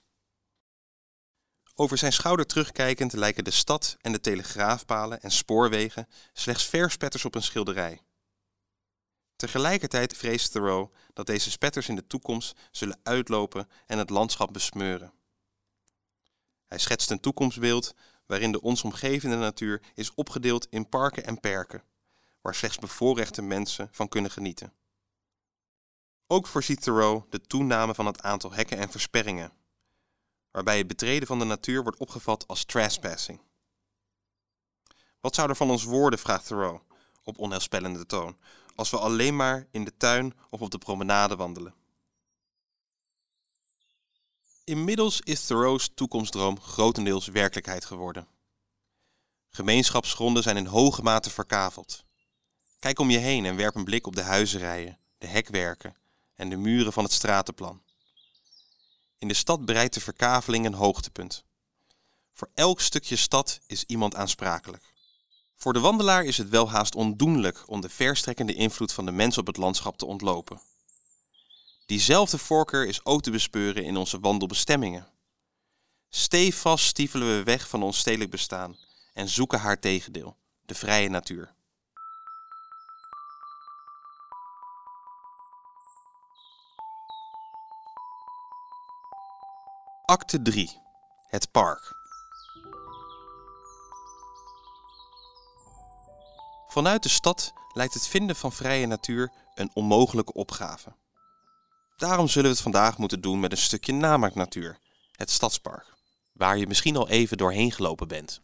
Over 1.75 1.97
zijn 1.97 2.13
schouder 2.13 2.45
terugkijkend 2.45 3.13
lijken 3.13 3.43
de 3.43 3.51
stad 3.51 3.97
en 4.01 4.11
de 4.11 4.19
telegraafpalen 4.19 5.21
en 5.21 5.31
spoorwegen 5.31 6.07
slechts 6.33 6.65
verspetters 6.65 7.25
op 7.25 7.35
een 7.35 7.43
schilderij. 7.43 8.01
Tegelijkertijd 9.35 10.17
vreest 10.17 10.51
Thoreau 10.51 10.89
dat 11.13 11.25
deze 11.25 11.51
spetters 11.51 11.89
in 11.89 11.95
de 11.95 12.07
toekomst 12.07 12.59
zullen 12.71 12.99
uitlopen 13.03 13.69
en 13.85 13.97
het 13.97 14.09
landschap 14.09 14.53
besmeuren. 14.53 15.13
Hij 16.65 16.77
schetst 16.77 17.11
een 17.11 17.19
toekomstbeeld 17.19 17.93
waarin 18.25 18.51
de 18.51 18.61
ons 18.61 18.83
omgevende 18.83 19.35
natuur 19.35 19.81
is 19.93 20.13
opgedeeld 20.13 20.67
in 20.69 20.89
parken 20.89 21.25
en 21.25 21.39
perken, 21.39 21.83
waar 22.41 22.55
slechts 22.55 22.79
bevoorrechte 22.79 23.41
mensen 23.41 23.89
van 23.91 24.07
kunnen 24.07 24.31
genieten. 24.31 24.73
Ook 26.27 26.47
voorziet 26.47 26.81
Thoreau 26.81 27.23
de 27.29 27.41
toename 27.41 27.93
van 27.93 28.05
het 28.05 28.21
aantal 28.21 28.53
hekken 28.53 28.77
en 28.77 28.91
versperringen, 28.91 29.51
waarbij 30.53 30.77
het 30.77 30.87
betreden 30.87 31.27
van 31.27 31.39
de 31.39 31.45
natuur 31.45 31.83
wordt 31.83 31.99
opgevat 31.99 32.47
als 32.47 32.65
trespassing. 32.65 33.41
Wat 35.19 35.35
zou 35.35 35.49
er 35.49 35.55
van 35.55 35.69
ons 35.69 35.83
worden, 35.83 36.19
vraagt 36.19 36.47
Thoreau 36.47 36.79
op 37.23 37.37
onheilspellende 37.37 38.05
toon, 38.05 38.37
als 38.75 38.89
we 38.89 38.99
alleen 38.99 39.35
maar 39.35 39.67
in 39.71 39.83
de 39.83 39.97
tuin 39.97 40.33
of 40.49 40.61
op 40.61 40.71
de 40.71 40.77
promenade 40.77 41.35
wandelen? 41.35 41.73
Inmiddels 44.63 45.21
is 45.21 45.45
Thoreau's 45.45 45.91
toekomstdroom 45.93 46.61
grotendeels 46.61 47.27
werkelijkheid 47.27 47.85
geworden. 47.85 48.27
Gemeenschapsgronden 49.49 50.43
zijn 50.43 50.57
in 50.57 50.65
hoge 50.65 51.01
mate 51.01 51.29
verkaveld. 51.29 52.03
Kijk 52.79 52.99
om 52.99 53.09
je 53.09 53.17
heen 53.17 53.45
en 53.45 53.55
werp 53.55 53.75
een 53.75 53.83
blik 53.83 54.07
op 54.07 54.15
de 54.15 54.21
huizenrijen, 54.21 54.99
de 55.17 55.27
hekwerken 55.27 55.95
en 56.35 56.49
de 56.49 56.57
muren 56.57 56.93
van 56.93 57.03
het 57.03 57.13
stratenplan. 57.13 57.82
In 59.23 59.29
de 59.29 59.35
stad 59.35 59.65
bereidt 59.65 59.93
de 59.93 59.99
verkaveling 59.99 60.65
een 60.65 60.73
hoogtepunt. 60.73 61.45
Voor 62.33 62.49
elk 62.53 62.81
stukje 62.81 63.15
stad 63.15 63.59
is 63.67 63.83
iemand 63.87 64.15
aansprakelijk. 64.15 64.83
Voor 65.55 65.73
de 65.73 65.79
wandelaar 65.79 66.23
is 66.23 66.37
het 66.37 66.49
wel 66.49 66.69
haast 66.69 66.95
ondoenlijk 66.95 67.63
om 67.65 67.81
de 67.81 67.89
verstrekkende 67.89 68.53
invloed 68.53 68.93
van 68.93 69.05
de 69.05 69.11
mens 69.11 69.37
op 69.37 69.47
het 69.47 69.57
landschap 69.57 69.97
te 69.97 70.05
ontlopen. 70.05 70.61
Diezelfde 71.85 72.37
voorkeur 72.37 72.87
is 72.87 73.05
ook 73.05 73.21
te 73.21 73.31
bespeuren 73.31 73.83
in 73.83 73.97
onze 73.97 74.19
wandelbestemmingen. 74.19 75.07
Stevast 76.09 76.85
stiefelen 76.85 77.37
we 77.37 77.43
weg 77.43 77.67
van 77.67 77.83
ons 77.83 77.97
stedelijk 77.97 78.31
bestaan 78.31 78.77
en 79.13 79.29
zoeken 79.29 79.59
haar 79.59 79.79
tegendeel, 79.79 80.37
de 80.65 80.75
vrije 80.75 81.09
natuur. 81.09 81.53
Acte 90.13 90.41
3. 90.41 90.69
Het 91.27 91.51
park. 91.51 91.95
Vanuit 96.67 97.03
de 97.03 97.09
stad 97.09 97.53
lijkt 97.73 97.93
het 97.93 98.07
vinden 98.07 98.35
van 98.35 98.51
vrije 98.51 98.85
natuur 98.85 99.31
een 99.55 99.71
onmogelijke 99.73 100.33
opgave. 100.33 100.95
Daarom 101.97 102.27
zullen 102.27 102.49
we 102.49 102.53
het 102.53 102.63
vandaag 102.63 102.97
moeten 102.97 103.21
doen 103.21 103.39
met 103.39 103.51
een 103.51 103.57
stukje 103.57 103.93
namaaknatuur, 103.93 104.77
het 105.11 105.31
stadspark, 105.31 105.93
waar 106.33 106.57
je 106.57 106.67
misschien 106.67 106.97
al 106.97 107.09
even 107.09 107.37
doorheen 107.37 107.71
gelopen 107.71 108.07
bent. 108.07 108.41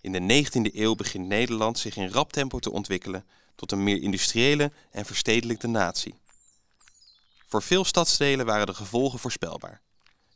In 0.00 0.12
de 0.12 0.44
19e 0.44 0.74
eeuw 0.74 0.94
begint 0.94 1.26
Nederland 1.26 1.78
zich 1.78 1.96
in 1.96 2.10
rap 2.10 2.32
tempo 2.32 2.58
te 2.58 2.72
ontwikkelen 2.72 3.26
tot 3.54 3.72
een 3.72 3.84
meer 3.84 4.02
industriële 4.02 4.72
en 4.90 5.04
verstedelijkte 5.04 5.66
natie. 5.66 6.14
Voor 7.48 7.62
veel 7.62 7.84
stadsdelen 7.84 8.46
waren 8.46 8.66
de 8.66 8.74
gevolgen 8.74 9.18
voorspelbaar. 9.18 9.80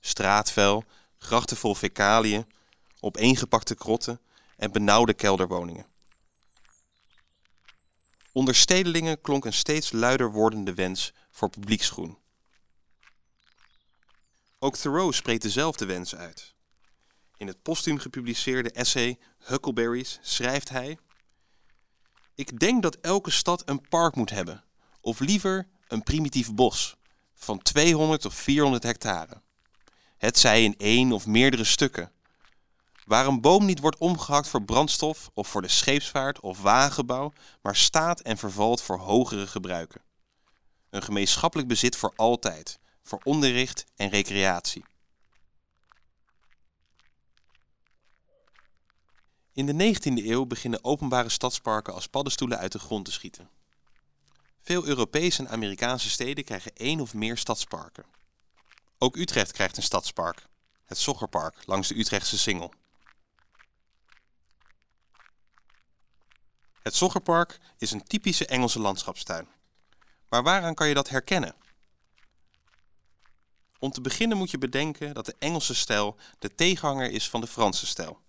Straatvuil, 0.01 0.85
grachten 1.19 1.57
vol 1.57 1.75
fecaliën, 1.75 2.53
opeengepakte 3.01 3.75
krotten 3.75 4.21
en 4.57 4.73
benauwde 4.73 5.15
kelderwoningen. 5.15 5.87
Onder 8.33 8.55
stedelingen 8.55 9.21
klonk 9.21 9.45
een 9.45 9.53
steeds 9.53 9.93
luider 9.93 10.31
wordende 10.33 10.75
wens 10.75 11.13
voor 11.31 11.51
publieksgroen. 11.51 12.19
Ook 14.59 14.77
Thoreau 14.77 15.13
spreekt 15.13 15.43
dezelfde 15.43 15.85
wens 15.85 16.15
uit. 16.15 16.55
In 17.37 17.47
het 17.47 17.63
postuum 17.63 17.99
gepubliceerde 17.99 18.71
essay 18.71 19.19
Huckleberries 19.39 20.19
schrijft 20.23 20.69
hij: 20.69 20.99
Ik 22.35 22.59
denk 22.61 22.83
dat 22.83 22.95
elke 22.95 23.31
stad 23.31 23.69
een 23.69 23.89
park 23.89 24.15
moet 24.15 24.31
hebben, 24.31 24.65
of 25.01 25.21
liever 25.21 25.69
een 25.89 26.03
primitief 26.03 26.55
bos 26.55 26.97
van 27.45 27.63
200 27.63 28.25
of 28.25 28.35
400 28.35 28.83
hectare. 28.83 29.43
Het 30.17 30.39
zij 30.39 30.65
in 30.65 30.75
één 30.79 31.13
of 31.13 31.27
meerdere 31.27 31.65
stukken. 31.65 32.13
Waar 33.05 33.27
een 33.27 33.41
boom 33.41 33.65
niet 33.65 33.81
wordt 33.81 33.99
omgehakt 33.99 34.49
voor 34.49 34.63
brandstof 34.63 35.31
of 35.35 35.49
voor 35.49 35.63
de 35.63 35.69
scheepsvaart 35.69 36.41
of 36.41 36.61
wagenbouw, 36.61 37.33
maar 37.63 37.77
staat 37.77 38.21
en 38.21 38.39
vervalt 38.39 38.83
voor 38.83 38.99
hogere 38.99 39.47
gebruiken. 39.47 40.01
Een 40.91 41.03
gemeenschappelijk 41.03 41.69
bezit 41.69 41.97
voor 41.97 42.13
altijd, 42.17 42.79
voor 43.03 43.21
onderricht 43.25 43.85
en 43.97 44.09
recreatie. 44.09 44.85
In 49.53 49.67
de 49.67 49.95
19e 49.95 50.27
eeuw 50.27 50.47
beginnen 50.47 50.85
openbare 50.85 51.29
stadsparken 51.29 51.95
als 51.95 52.07
paddenstoelen 52.07 52.59
uit 52.59 52.73
de 52.73 52.79
grond 52.79 53.05
te 53.05 53.13
schieten. 53.13 53.49
Veel 54.63 54.87
Europese 54.87 55.43
en 55.43 55.49
Amerikaanse 55.49 56.11
steden 56.11 56.45
krijgen 56.45 56.77
één 56.77 57.01
of 57.01 57.15
meer 57.15 57.39
stadsparken. 57.39 58.05
Ook 58.99 59.17
Utrecht 59.17 59.53
krijgt 59.53 59.77
een 59.77 59.83
stadspark, 59.83 60.47
het 60.85 60.99
Soggerpark 60.99 61.63
langs 61.67 61.89
de 61.89 61.99
Utrechtse 61.99 62.39
Singel. 62.39 62.73
Het 66.83 66.95
Soggerpark 66.95 67.59
is 67.79 67.91
een 67.91 68.05
typische 68.05 68.47
Engelse 68.47 68.79
landschapstuin. 68.79 69.49
Maar 70.29 70.43
waaraan 70.43 70.75
kan 70.75 70.89
je 70.89 70.95
dat 70.95 71.09
herkennen? 71.09 71.55
Om 73.79 73.91
te 73.91 74.01
beginnen 74.01 74.37
moet 74.37 74.51
je 74.51 74.59
bedenken 74.59 75.15
dat 75.15 75.27
de 75.27 75.37
Engelse 75.39 75.75
stijl 75.75 76.17
de 76.39 76.55
tegenhanger 76.55 77.11
is 77.11 77.29
van 77.29 77.41
de 77.41 77.47
Franse 77.47 77.87
stijl. 77.87 78.21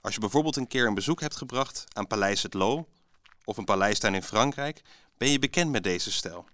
Als 0.00 0.14
je 0.14 0.20
bijvoorbeeld 0.20 0.56
een 0.56 0.66
keer 0.66 0.86
een 0.86 0.94
bezoek 0.94 1.20
hebt 1.20 1.36
gebracht 1.36 1.84
aan 1.92 2.06
Paleis 2.06 2.42
het 2.42 2.54
Loo 2.54 2.88
of 3.44 3.56
een 3.56 3.64
paleistuin 3.64 4.14
in 4.14 4.22
Frankrijk, 4.22 4.82
ben 5.16 5.28
je 5.28 5.38
bekend 5.38 5.70
met 5.70 5.82
deze 5.82 6.12
stijl. 6.12 6.46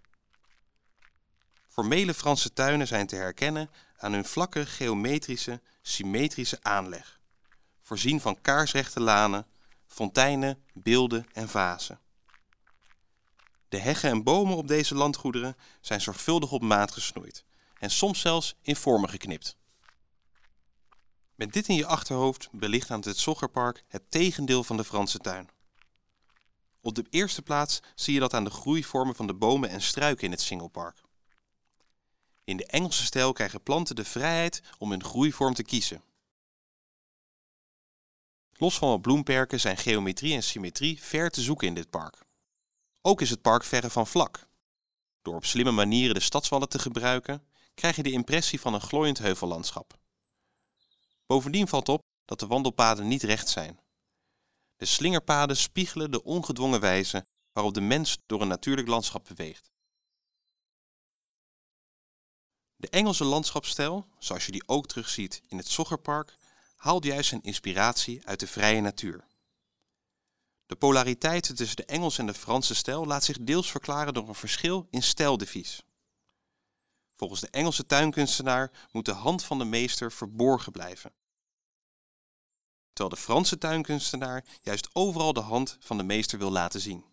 Formele 1.67 2.15
Franse 2.15 2.53
tuinen 2.53 2.87
zijn 2.87 3.07
te 3.07 3.17
herkennen 3.17 3.71
aan 3.97 4.13
hun 4.13 4.25
vlakke 4.25 4.67
geometrische, 4.67 5.61
symmetrische 5.83 6.59
aanleg, 6.63 7.21
voorzien 7.83 8.21
van 8.21 8.41
kaarsrechte 8.41 9.01
lanen, 9.01 9.47
fonteinen, 9.87 10.63
beelden 10.73 11.27
en 11.33 11.49
vazen. 11.49 12.01
De 13.69 13.79
heggen 13.79 14.11
en 14.11 14.23
bomen 14.23 14.57
op 14.57 14.69
deze 14.69 14.95
landgoederen 14.95 15.57
zijn 15.81 16.01
zorgvuldig 16.01 16.53
op 16.53 16.63
maat 16.63 16.93
gesnoeid, 16.93 17.45
en 17.79 17.91
soms 17.91 18.21
zelfs 18.21 18.55
in 18.63 18.77
vormen 18.77 19.11
geknipt. 19.11 19.57
Met 21.35 21.53
dit 21.53 21.69
in 21.69 21.75
je 21.75 21.87
achterhoofd 21.87 22.49
belicht 22.53 22.91
aan 22.91 23.01
het 23.01 23.19
Zoggerpark 23.19 23.85
het 23.89 24.11
tegendeel 24.11 24.65
van 24.65 24.77
de 24.77 24.85
Franse 24.85 25.19
tuin. 25.19 25.49
Op 26.81 26.95
de 26.95 27.07
eerste 27.11 27.43
plaats 27.43 27.81
zie 27.95 28.15
je 28.15 28.21
dat 28.21 28.35
aan 28.35 28.45
de 28.45 28.51
groeivormen 28.51 29.15
van 29.15 29.27
de 29.27 29.35
bomen 29.35 29.71
en 29.71 29.83
struiken 29.83 30.25
in 30.25 30.31
het 30.31 30.41
Singelpark. 30.41 31.01
In 32.45 32.57
de 32.57 32.67
Engelse 32.67 33.05
stijl 33.05 33.33
krijgen 33.33 33.63
planten 33.63 33.97
de 33.97 34.05
vrijheid 34.05 34.63
om 34.79 34.91
hun 34.91 35.05
groeivorm 35.05 35.55
te 35.55 35.63
kiezen. 35.63 36.03
Los 38.53 38.79
van 38.79 38.89
wat 38.89 39.03
bloemperken 39.03 39.61
zijn 39.61 39.77
geometrie 39.77 40.35
en 40.35 40.43
symmetrie 40.43 41.03
ver 41.03 41.31
te 41.31 41.43
zoeken 41.43 41.67
in 41.67 41.75
dit 41.75 41.91
park. 41.91 42.27
Ook 43.03 43.21
is 43.21 43.31
het 43.31 43.43
park 43.43 43.65
verre 43.65 43.91
van 43.91 44.07
vlak. 44.07 44.47
Door 45.23 45.35
op 45.35 45.45
slimme 45.45 45.71
manieren 45.71 46.15
de 46.15 46.21
stadswallen 46.21 46.69
te 46.69 46.79
gebruiken, 46.79 47.47
krijg 47.75 47.97
je 47.97 48.03
de 48.03 48.11
impressie 48.11 48.61
van 48.61 48.75
een 48.75 48.81
glooiend 48.81 49.19
heuvellandschap. 49.19 49.99
Bovendien 51.27 51.69
valt 51.69 51.89
op 51.89 52.03
dat 52.25 52.41
de 52.41 52.47
wandelpaden 52.47 53.09
niet 53.09 53.23
recht 53.23 53.49
zijn. 53.49 53.81
De 54.79 54.85
slingerpaden 54.85 55.57
spiegelen 55.57 56.11
de 56.11 56.25
ongedwongen 56.25 56.81
wijze 56.81 57.27
waarop 57.53 57.75
de 57.75 57.81
mens 57.81 58.19
door 58.27 58.41
een 58.41 58.49
natuurlijk 58.49 58.89
landschap 58.89 59.25
beweegt. 59.29 59.71
De 62.77 62.89
Engelse 62.89 63.25
landschapsstijl, 63.25 64.07
zoals 64.19 64.47
je 64.47 64.53
die 64.53 64.69
ook 64.69 64.87
terugziet 64.87 65.43
in 65.49 65.57
het 65.57 65.69
Zoggerpark, 65.69 66.35
haalt 66.77 67.05
juist 67.05 67.29
zijn 67.29 67.43
inspiratie 67.43 68.27
uit 68.27 68.41
de 68.41 68.47
vrije 68.47 68.81
natuur. 68.81 69.27
De 70.67 70.77
polariteit 70.77 71.57
tussen 71.57 71.77
de 71.77 71.85
Engelse 71.85 72.21
en 72.21 72.27
de 72.27 72.35
Franse 72.35 72.75
stijl 72.75 73.07
laat 73.07 73.25
zich 73.25 73.39
deels 73.41 73.71
verklaren 73.71 74.15
door 74.15 74.29
een 74.29 74.35
verschil 74.35 74.87
in 74.91 75.03
stijldevies. 75.03 75.83
Volgens 77.17 77.41
de 77.41 77.51
Engelse 77.51 77.87
tuinkunstenaar 77.87 78.89
moet 78.93 79.05
de 79.05 79.13
hand 79.13 79.45
van 79.45 79.59
de 79.59 79.65
meester 79.65 80.13
verborgen 80.13 80.73
blijven. 80.73 81.13
Terwijl 82.99 83.19
de 83.19 83.27
Franse 83.27 83.59
tuinkunstenaar 83.59 84.45
juist 84.63 84.89
overal 84.93 85.33
de 85.33 85.41
hand 85.41 85.77
van 85.81 85.97
de 85.97 86.03
meester 86.03 86.39
wil 86.39 86.51
laten 86.51 86.81
zien. 86.81 87.05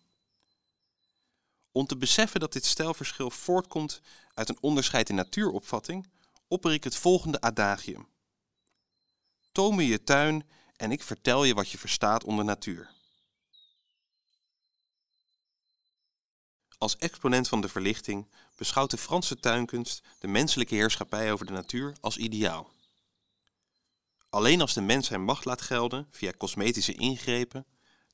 Om 1.72 1.86
te 1.86 1.96
beseffen 1.96 2.40
dat 2.40 2.52
dit 2.52 2.64
stijlverschil 2.64 3.30
voortkomt 3.30 4.00
uit 4.34 4.48
een 4.48 4.58
onderscheid 4.60 5.08
in 5.08 5.14
natuuropvatting, 5.14 6.08
opper 6.48 6.72
ik 6.72 6.84
het 6.84 6.96
volgende 6.96 7.40
adagium. 7.40 8.08
Toon 9.52 9.74
me 9.74 9.86
je 9.86 10.04
tuin 10.04 10.48
en 10.76 10.92
ik 10.92 11.02
vertel 11.02 11.44
je 11.44 11.54
wat 11.54 11.70
je 11.70 11.78
verstaat 11.78 12.24
onder 12.24 12.44
natuur. 12.44 12.90
Als 16.78 16.96
exponent 16.96 17.48
van 17.48 17.60
de 17.60 17.68
verlichting 17.68 18.28
beschouwt 18.56 18.90
de 18.90 18.98
Franse 18.98 19.40
tuinkunst 19.40 20.02
de 20.18 20.28
menselijke 20.28 20.74
heerschappij 20.74 21.32
over 21.32 21.46
de 21.46 21.52
natuur 21.52 21.96
als 22.00 22.16
ideaal. 22.16 22.74
Alleen 24.36 24.60
als 24.60 24.74
de 24.74 24.80
mens 24.80 25.06
zijn 25.06 25.24
macht 25.24 25.44
laat 25.44 25.60
gelden 25.60 26.06
via 26.10 26.32
cosmetische 26.36 26.94
ingrepen, 26.94 27.66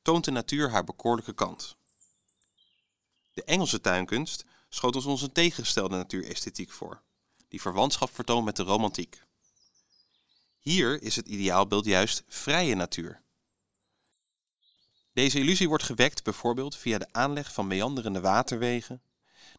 toont 0.02 0.24
de 0.24 0.30
natuur 0.30 0.70
haar 0.70 0.84
bekoorlijke 0.84 1.32
kant. 1.32 1.76
De 3.32 3.44
Engelse 3.44 3.80
tuinkunst 3.80 4.44
schoot 4.68 4.96
ons 4.96 5.04
onze 5.04 5.32
tegengestelde 5.32 5.96
natuuresthetiek 5.96 6.70
voor, 6.70 7.02
die 7.48 7.60
verwantschap 7.60 8.14
vertoont 8.14 8.44
met 8.44 8.56
de 8.56 8.62
romantiek. 8.62 9.22
Hier 10.58 11.02
is 11.02 11.16
het 11.16 11.26
ideaalbeeld 11.26 11.84
juist 11.84 12.24
vrije 12.28 12.74
natuur. 12.74 13.20
Deze 15.12 15.38
illusie 15.38 15.68
wordt 15.68 15.84
gewekt 15.84 16.24
bijvoorbeeld 16.24 16.76
via 16.76 16.98
de 16.98 17.08
aanleg 17.12 17.52
van 17.52 17.66
meanderende 17.66 18.20
waterwegen, 18.20 19.02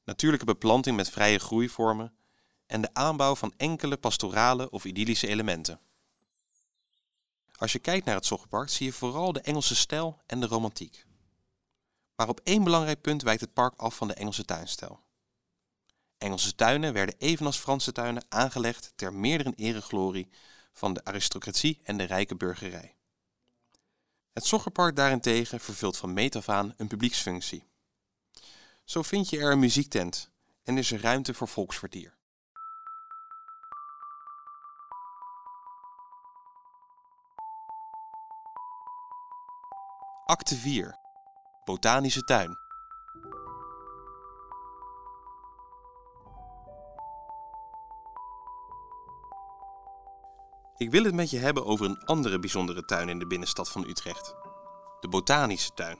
natuurlijke 0.03 0.45
beplanting 0.45 0.95
met 0.95 1.09
vrije 1.09 1.39
groeivormen 1.39 2.13
en 2.65 2.81
de 2.81 2.93
aanbouw 2.93 3.35
van 3.35 3.53
enkele 3.57 3.97
pastorale 3.97 4.69
of 4.69 4.85
idyllische 4.85 5.27
elementen. 5.27 5.79
Als 7.63 7.71
je 7.71 7.79
kijkt 7.79 8.05
naar 8.05 8.15
het 8.15 8.25
Zoggenpark 8.25 8.69
zie 8.69 8.85
je 8.85 8.93
vooral 8.93 9.33
de 9.33 9.41
Engelse 9.41 9.75
stijl 9.75 10.21
en 10.25 10.39
de 10.39 10.45
romantiek. 10.45 11.05
Maar 12.15 12.29
op 12.29 12.39
één 12.43 12.63
belangrijk 12.63 13.01
punt 13.01 13.21
wijkt 13.21 13.41
het 13.41 13.53
park 13.53 13.73
af 13.77 13.95
van 13.95 14.07
de 14.07 14.13
Engelse 14.13 14.45
tuinstijl. 14.45 14.99
Engelse 16.17 16.55
tuinen 16.55 16.93
werden 16.93 17.15
evenals 17.17 17.57
Franse 17.57 17.91
tuinen 17.91 18.25
aangelegd 18.29 18.93
ter 18.95 19.13
meerdere 19.13 19.53
ereglorie 19.55 20.29
van 20.71 20.93
de 20.93 21.03
aristocratie 21.03 21.79
en 21.83 21.97
de 21.97 22.03
rijke 22.03 22.35
burgerij. 22.35 22.95
Het 24.33 24.45
Zoggerpark 24.45 24.95
daarentegen 24.95 25.59
vervult 25.59 25.97
van 25.97 26.13
meet 26.13 26.35
af 26.35 26.49
aan 26.49 26.73
een 26.77 26.87
publieksfunctie. 26.87 27.63
Zo 28.83 29.01
vind 29.01 29.29
je 29.29 29.39
er 29.39 29.51
een 29.51 29.59
muziektent 29.59 30.29
en 30.63 30.77
is 30.77 30.91
er 30.91 31.01
ruimte 31.01 31.33
voor 31.33 31.47
volksvertier. 31.47 32.17
Acte 40.25 40.55
4. 40.55 40.95
Botanische 41.65 42.23
tuin. 42.23 42.57
Ik 50.77 50.91
wil 50.91 51.03
het 51.03 51.13
met 51.13 51.29
je 51.29 51.37
hebben 51.37 51.65
over 51.65 51.85
een 51.85 52.05
andere 52.05 52.39
bijzondere 52.39 52.85
tuin 52.85 53.09
in 53.09 53.19
de 53.19 53.27
binnenstad 53.27 53.69
van 53.69 53.87
Utrecht. 53.87 54.35
De 54.99 55.07
Botanische 55.07 55.73
Tuin. 55.73 55.97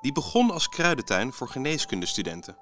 Die 0.00 0.12
begon 0.12 0.50
als 0.50 0.68
kruidentuin 0.68 1.32
voor 1.32 1.48
geneeskundestudenten. 1.48 2.56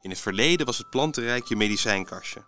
In 0.00 0.10
het 0.10 0.20
verleden 0.20 0.66
was 0.66 0.78
het 0.78 0.90
plantenrijk 0.90 1.44
je 1.44 1.56
medicijnkastje. 1.56 2.44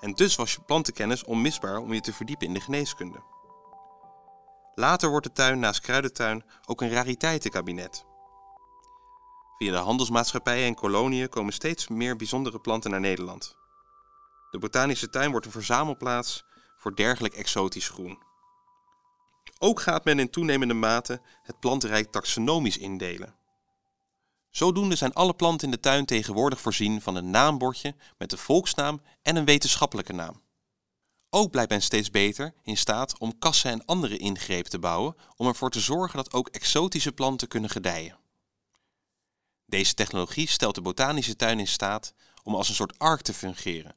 En 0.00 0.12
dus 0.12 0.36
was 0.36 0.52
je 0.52 0.60
plantenkennis 0.60 1.24
onmisbaar 1.24 1.78
om 1.78 1.92
je 1.92 2.00
te 2.00 2.12
verdiepen 2.12 2.46
in 2.46 2.54
de 2.54 2.60
geneeskunde. 2.60 3.33
Later 4.74 5.10
wordt 5.10 5.26
de 5.26 5.32
tuin 5.32 5.58
naast 5.58 5.80
kruidentuin 5.80 6.44
ook 6.66 6.80
een 6.80 6.90
rariteitenkabinet. 6.90 8.04
Via 9.58 9.72
de 9.72 9.78
handelsmaatschappijen 9.78 10.66
en 10.66 10.74
koloniën 10.74 11.28
komen 11.28 11.52
steeds 11.52 11.88
meer 11.88 12.16
bijzondere 12.16 12.60
planten 12.60 12.90
naar 12.90 13.00
Nederland. 13.00 13.56
De 14.50 14.58
botanische 14.58 15.10
tuin 15.10 15.30
wordt 15.30 15.46
een 15.46 15.52
verzamelplaats 15.52 16.44
voor 16.76 16.96
dergelijk 16.96 17.34
exotisch 17.34 17.88
groen. 17.88 18.22
Ook 19.58 19.80
gaat 19.80 20.04
men 20.04 20.18
in 20.18 20.30
toenemende 20.30 20.74
mate 20.74 21.20
het 21.42 21.60
plantenrijk 21.60 22.12
taxonomisch 22.12 22.78
indelen. 22.78 23.34
Zodoende 24.50 24.96
zijn 24.96 25.12
alle 25.12 25.34
planten 25.34 25.66
in 25.66 25.74
de 25.74 25.80
tuin 25.80 26.04
tegenwoordig 26.04 26.60
voorzien 26.60 27.02
van 27.02 27.14
een 27.14 27.30
naambordje 27.30 27.94
met 28.18 28.30
de 28.30 28.36
volksnaam 28.36 29.00
en 29.22 29.36
een 29.36 29.44
wetenschappelijke 29.44 30.12
naam. 30.12 30.42
Ook 31.36 31.50
blijkt 31.50 31.70
men 31.70 31.82
steeds 31.82 32.10
beter 32.10 32.54
in 32.62 32.76
staat 32.76 33.18
om 33.18 33.38
kassen 33.38 33.70
en 33.70 33.84
andere 33.84 34.16
ingrepen 34.16 34.70
te 34.70 34.78
bouwen 34.78 35.16
om 35.36 35.46
ervoor 35.46 35.70
te 35.70 35.80
zorgen 35.80 36.16
dat 36.16 36.32
ook 36.32 36.48
exotische 36.48 37.12
planten 37.12 37.48
kunnen 37.48 37.70
gedijen. 37.70 38.18
Deze 39.66 39.94
technologie 39.94 40.48
stelt 40.48 40.74
de 40.74 40.80
botanische 40.80 41.36
tuin 41.36 41.58
in 41.58 41.68
staat 41.68 42.14
om 42.42 42.54
als 42.54 42.68
een 42.68 42.74
soort 42.74 42.98
ark 42.98 43.20
te 43.20 43.34
fungeren, 43.34 43.96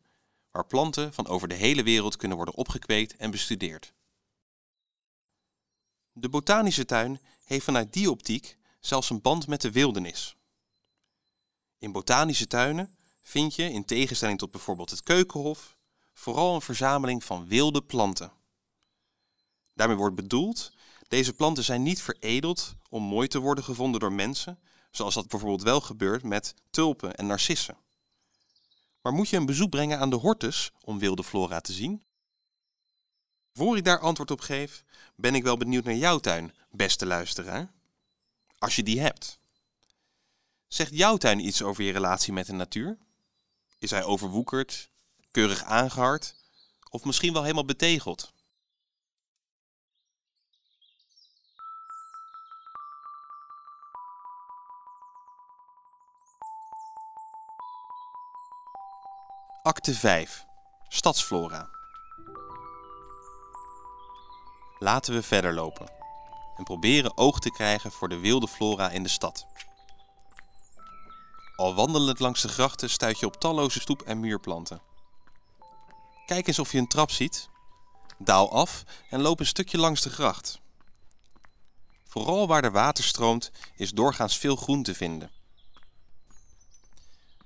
waar 0.52 0.66
planten 0.66 1.14
van 1.14 1.28
over 1.28 1.48
de 1.48 1.56
hele 1.56 1.84
wereld 1.84 2.16
kunnen 2.16 2.38
worden 2.38 2.56
opgekweekt 2.56 3.16
en 3.16 3.32
bestudeerd. 3.32 3.94
De 6.12 6.30
botanische 6.30 6.86
tuin 6.86 7.22
heeft 7.44 7.66
vanuit 7.66 7.94
die 7.94 8.12
optiek 8.12 8.58
zelfs 8.80 9.10
een 9.10 9.22
band 9.22 9.48
met 9.48 9.62
de 9.62 9.72
wildernis. 9.72 10.36
In 11.78 11.92
botanische 11.92 12.48
tuinen 12.48 12.98
vind 13.22 13.56
je, 13.56 13.72
in 13.72 13.86
tegenstelling 13.86 14.40
tot 14.40 14.52
bijvoorbeeld 14.52 14.90
het 14.90 15.04
keukenhof, 15.04 15.77
vooral 16.18 16.56
een 16.56 16.62
verzameling 16.62 17.24
van 17.24 17.48
wilde 17.48 17.82
planten. 17.82 18.32
Daarmee 19.74 19.98
wordt 19.98 20.16
bedoeld, 20.16 20.72
deze 21.08 21.34
planten 21.34 21.64
zijn 21.64 21.84
niet 21.84 22.02
veredeld 22.02 22.76
om 22.90 23.04
mooi 23.04 23.28
te 23.28 23.40
worden 23.40 23.64
gevonden 23.64 24.00
door 24.00 24.12
mensen, 24.12 24.60
zoals 24.92 25.14
dat 25.14 25.28
bijvoorbeeld 25.28 25.62
wel 25.62 25.82
gebeurt 25.82 26.24
met 26.24 26.54
tulpen 26.70 27.16
en 27.16 27.26
narcissen. 27.26 27.78
Maar 29.02 29.14
moet 29.14 29.30
je 29.30 29.38
een 29.38 29.46
bezoek 29.46 29.70
brengen 29.70 30.00
aan 30.00 30.10
de 30.10 30.16
hortus 30.16 30.72
om 30.82 31.00
wilde 31.00 31.24
flora 31.24 31.60
te 31.60 31.74
zien? 31.74 32.04
Voor 33.54 33.78
ik 33.78 33.84
daar 33.84 34.00
antwoord 34.00 34.32
op 34.32 34.42
geef, 34.42 34.84
ben 35.16 35.36
ik 35.36 35.44
wel 35.44 35.58
benieuwd 35.58 35.84
naar 35.84 35.96
jouw 35.96 36.20
tuin, 36.20 36.54
beste 36.72 37.06
luisteraar. 37.06 37.72
Als 38.58 38.76
je 38.76 38.84
die 38.84 39.00
hebt. 39.00 39.40
Zegt 40.68 40.96
jouw 40.96 41.18
tuin 41.18 41.46
iets 41.46 41.62
over 41.62 41.84
je 41.84 41.92
relatie 41.92 42.34
met 42.34 42.46
de 42.46 42.54
natuur? 42.54 42.98
Is 43.78 43.90
hij 43.90 44.04
overwoekerd, 44.04 44.90
keurig 45.38 45.64
aangehard 45.64 46.36
of 46.90 47.04
misschien 47.04 47.34
wel 47.34 47.42
helemaal 47.42 47.66
betegeld? 47.66 48.34
Acte 59.64 59.94
5. 59.94 60.46
Stadsflora. 60.88 61.70
Laten 64.80 65.14
we 65.14 65.24
verder 65.24 65.54
lopen 65.54 65.92
en 66.58 66.64
proberen 66.64 67.18
oog 67.18 67.40
te 67.40 67.52
krijgen 67.52 67.92
voor 67.92 68.10
de 68.10 68.20
wilde 68.20 68.48
flora 68.48 68.90
in 68.90 69.04
de 69.04 69.10
stad. 69.10 69.46
Al 71.56 71.76
wandelend 71.76 72.20
langs 72.20 72.42
de 72.42 72.48
grachten 72.48 72.90
stuit 72.90 73.20
je 73.20 73.26
op 73.26 73.36
talloze 73.36 73.80
stoep- 73.80 74.02
en 74.02 74.20
muurplanten. 74.20 74.96
Kijk 76.28 76.48
eens 76.48 76.60
of 76.60 76.72
je 76.72 76.78
een 76.78 76.88
trap 76.88 77.12
ziet. 77.12 77.50
Daal 78.18 78.52
af 78.52 78.84
en 79.10 79.22
loop 79.22 79.40
een 79.40 79.46
stukje 79.46 79.78
langs 79.78 80.02
de 80.02 80.10
gracht. 80.10 80.60
Vooral 82.04 82.48
waar 82.48 82.64
er 82.64 82.72
water 82.72 83.04
stroomt 83.04 83.52
is 83.76 83.92
doorgaans 83.92 84.38
veel 84.38 84.56
groen 84.56 84.84
te 84.84 84.96
vinden. 84.96 85.32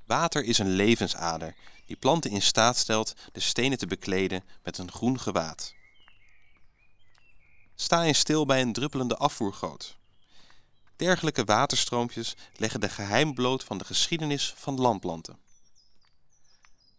Water 0.05 0.43
is 0.43 0.57
een 0.57 0.69
levensader 0.69 1.55
die 1.85 1.95
planten 1.95 2.31
in 2.31 2.41
staat 2.41 2.77
stelt 2.77 3.13
de 3.31 3.39
stenen 3.39 3.77
te 3.77 3.87
bekleden 3.87 4.43
met 4.63 4.77
een 4.77 4.91
groen 4.91 5.19
gewaad. 5.19 5.73
Sta 7.75 8.03
eens 8.03 8.19
stil 8.19 8.45
bij 8.45 8.61
een 8.61 8.73
druppelende 8.73 9.17
afvoergoot. 9.17 9.97
Dergelijke 10.95 11.43
waterstroompjes 11.43 12.35
leggen 12.55 12.79
de 12.79 12.89
geheim 12.89 13.33
bloot 13.33 13.63
van 13.63 13.77
de 13.77 13.85
geschiedenis 13.85 14.53
van 14.57 14.75
landplanten. 14.75 15.39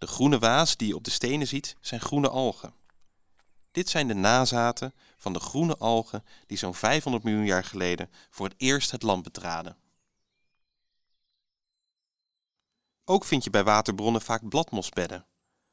De 0.03 0.09
groene 0.09 0.39
waas 0.39 0.77
die 0.77 0.89
je 0.89 0.95
op 0.95 1.05
de 1.05 1.11
stenen 1.11 1.47
ziet, 1.47 1.77
zijn 1.81 2.01
groene 2.01 2.29
algen. 2.29 2.75
Dit 3.71 3.89
zijn 3.89 4.09
de 4.09 4.15
nazaten 4.15 4.95
van 5.17 5.33
de 5.33 5.41
groene 5.41 5.77
algen 5.77 6.25
die 6.47 6.59
zo'n 6.59 6.75
500 6.75 7.25
miljoen 7.25 7.45
jaar 7.45 7.65
geleden 7.65 8.11
voor 8.31 8.49
het 8.49 8.55
eerst 8.57 8.91
het 8.91 9.03
land 9.03 9.23
betraden. 9.23 9.77
Ook 13.05 13.25
vind 13.25 13.45
je 13.45 13.51
bij 13.51 13.65
waterbronnen 13.65 14.23
vaak 14.23 14.49
bladmosbedden 14.49 15.27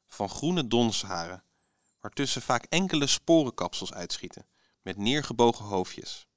van 0.07 0.29
groene 0.29 0.67
donsharen, 0.67 1.43
waartussen 1.99 2.41
vaak 2.41 2.63
enkele 2.63 3.07
sporenkapsels 3.07 3.93
uitschieten 3.93 4.47
met 4.81 4.97
neergebogen 4.97 5.65
hoofdjes. 5.65 6.27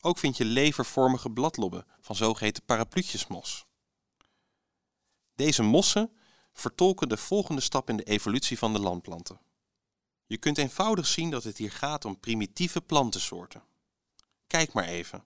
Ook 0.00 0.18
vind 0.18 0.36
je 0.36 0.44
levervormige 0.44 1.30
bladlobben 1.30 1.86
van 2.00 2.16
zogeheten 2.16 2.64
parapluutjesmos. 2.64 3.66
Deze 5.34 5.62
mossen 5.62 6.12
vertolken 6.52 7.08
de 7.08 7.16
volgende 7.16 7.60
stap 7.60 7.88
in 7.88 7.96
de 7.96 8.04
evolutie 8.04 8.58
van 8.58 8.72
de 8.72 8.78
landplanten. 8.78 9.40
Je 10.26 10.36
kunt 10.38 10.58
eenvoudig 10.58 11.06
zien 11.06 11.30
dat 11.30 11.44
het 11.44 11.58
hier 11.58 11.72
gaat 11.72 12.04
om 12.04 12.20
primitieve 12.20 12.80
plantensoorten. 12.80 13.62
Kijk 14.46 14.72
maar 14.72 14.84
even. 14.84 15.24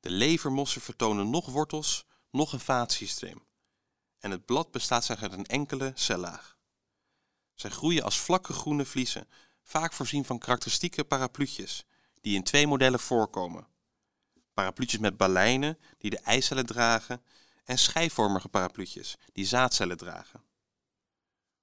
De 0.00 0.10
levermossen 0.10 0.80
vertonen 0.80 1.30
nog 1.30 1.46
wortels, 1.46 2.04
nog 2.30 2.52
een 2.52 2.60
vaatsysteem. 2.60 3.44
En 4.18 4.30
het 4.30 4.44
blad 4.44 4.70
bestaat 4.70 5.04
slechts 5.04 5.22
uit 5.22 5.32
een 5.32 5.46
enkele 5.46 5.92
cellaag. 5.94 6.56
Zij 7.54 7.70
groeien 7.70 8.02
als 8.02 8.18
vlakke 8.18 8.52
groene 8.52 8.84
vliezen, 8.84 9.28
vaak 9.62 9.92
voorzien 9.92 10.24
van 10.24 10.38
karakteristieke 10.38 11.04
parapluutjes, 11.04 11.84
die 12.20 12.34
in 12.34 12.42
twee 12.42 12.66
modellen 12.66 13.00
voorkomen. 13.00 13.66
Parapluutjes 14.54 15.00
met 15.00 15.16
balijnen, 15.16 15.78
die 15.98 16.10
de 16.10 16.18
eicellen 16.18 16.66
dragen, 16.66 17.22
en 17.66 17.78
schijfvormige 17.78 18.48
parapluutjes, 18.48 19.16
die 19.32 19.44
zaadcellen 19.44 19.96
dragen. 19.96 20.44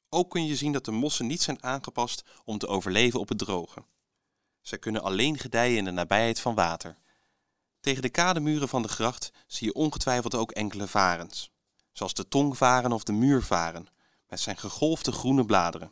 Ook 0.09 0.29
kun 0.29 0.45
je 0.45 0.55
zien 0.55 0.71
dat 0.71 0.85
de 0.85 0.91
mossen 0.91 1.27
niet 1.27 1.41
zijn 1.41 1.63
aangepast 1.63 2.23
om 2.45 2.57
te 2.57 2.67
overleven 2.67 3.19
op 3.19 3.29
het 3.29 3.37
droge. 3.37 3.85
Zij 4.61 4.77
kunnen 4.77 5.03
alleen 5.03 5.37
gedijen 5.37 5.77
in 5.77 5.85
de 5.85 5.91
nabijheid 5.91 6.39
van 6.39 6.55
water. 6.55 6.97
Tegen 7.79 8.01
de 8.01 8.09
kademuren 8.09 8.69
van 8.69 8.81
de 8.81 8.87
gracht 8.87 9.31
zie 9.47 9.67
je 9.67 9.73
ongetwijfeld 9.73 10.35
ook 10.35 10.51
enkele 10.51 10.87
varens, 10.87 11.51
zoals 11.91 12.13
de 12.13 12.27
tongvaren 12.27 12.91
of 12.91 13.03
de 13.03 13.11
muurvaren, 13.11 13.87
met 14.27 14.39
zijn 14.39 14.57
gegolfde 14.57 15.11
groene 15.11 15.45
bladeren. 15.45 15.91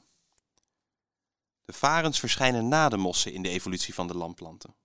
De 1.65 1.73
varens 1.73 2.19
verschijnen 2.19 2.67
na 2.67 2.89
de 2.89 2.97
mossen 2.97 3.33
in 3.33 3.41
de 3.41 3.49
evolutie 3.49 3.93
van 3.93 4.07
de 4.07 4.17
landplanten. 4.17 4.75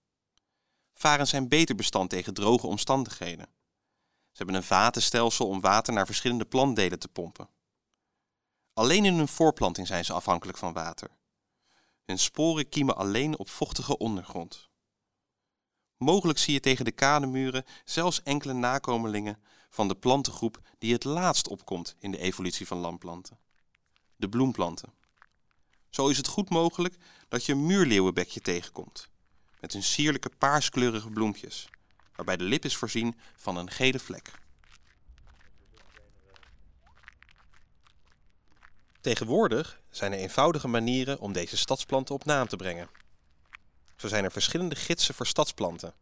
Varens 0.95 1.31
zijn 1.31 1.49
beter 1.49 1.75
bestand 1.75 2.11
tegen 2.11 2.35
droge 2.35 2.67
omstandigheden. 2.67 3.49
Ze 4.37 4.43
hebben 4.43 4.61
een 4.61 4.69
vatenstelsel 4.69 5.49
om 5.49 5.61
water 5.61 5.93
naar 5.93 6.07
verschillende 6.07 6.45
plantdelen 6.45 6.99
te 6.99 7.09
pompen. 7.09 7.49
Alleen 8.75 9.05
in 9.05 9.15
hun 9.15 9.29
voorplanting 9.29 9.87
zijn 9.87 10.05
ze 10.05 10.13
afhankelijk 10.13 10.59
van 10.59 10.73
water. 10.73 11.11
Hun 12.05 12.19
sporen 12.19 12.69
kiemen 12.69 12.97
alleen 12.97 13.39
op 13.39 13.51
vochtige 13.51 13.99
ondergrond. 13.99 14.69
Mogelijk 15.97 16.39
zie 16.39 16.55
je 16.55 16.61
tegen 16.61 16.85
de 16.85 16.93
kademuren 16.93 17.65
zelfs 17.85 18.23
enkele 18.23 18.53
nakomelingen 18.53 19.43
van 19.71 19.89
de 19.89 19.95
plantengroep 19.95 20.61
die 20.79 20.93
het 20.93 21.05
laatst 21.05 21.49
opkomt 21.49 21.95
in 21.99 22.11
de 22.11 22.19
evolutie 22.19 22.67
van 22.67 22.79
landplanten. 22.79 23.39
De 24.17 24.29
bloemplanten. 24.29 24.93
Zo 25.91 26.09
is 26.09 26.17
het 26.17 26.27
goed 26.27 26.51
mogelijk 26.51 26.97
dat 27.29 27.45
je 27.45 27.53
een 27.53 27.67
muurleeuwenbekje 27.67 28.41
tegenkomt, 28.41 29.09
met 29.61 29.73
hun 29.73 29.83
sierlijke 29.83 30.31
paarskleurige 30.39 31.11
bloempjes, 31.11 31.69
waarbij 32.17 32.37
de 32.37 32.45
lip 32.45 32.65
is 32.65 32.77
voorzien 32.77 33.19
van 33.37 33.57
een 33.57 33.71
gele 33.71 33.99
vlek. 33.99 34.31
Tegenwoordig 39.01 39.81
zijn 39.91 40.13
er 40.13 40.19
eenvoudige 40.19 40.69
manieren 40.69 41.19
om 41.19 41.33
deze 41.33 41.57
stadsplanten 41.57 42.15
op 42.15 42.25
naam 42.25 42.49
te 42.49 42.57
brengen. 42.57 42.89
Zo 43.97 44.09
zijn 44.09 44.25
er 44.25 44.33
verschillende 44.33 44.77
gidsen 44.77 45.15
voor 45.15 45.27
stadsplanten. 45.27 45.95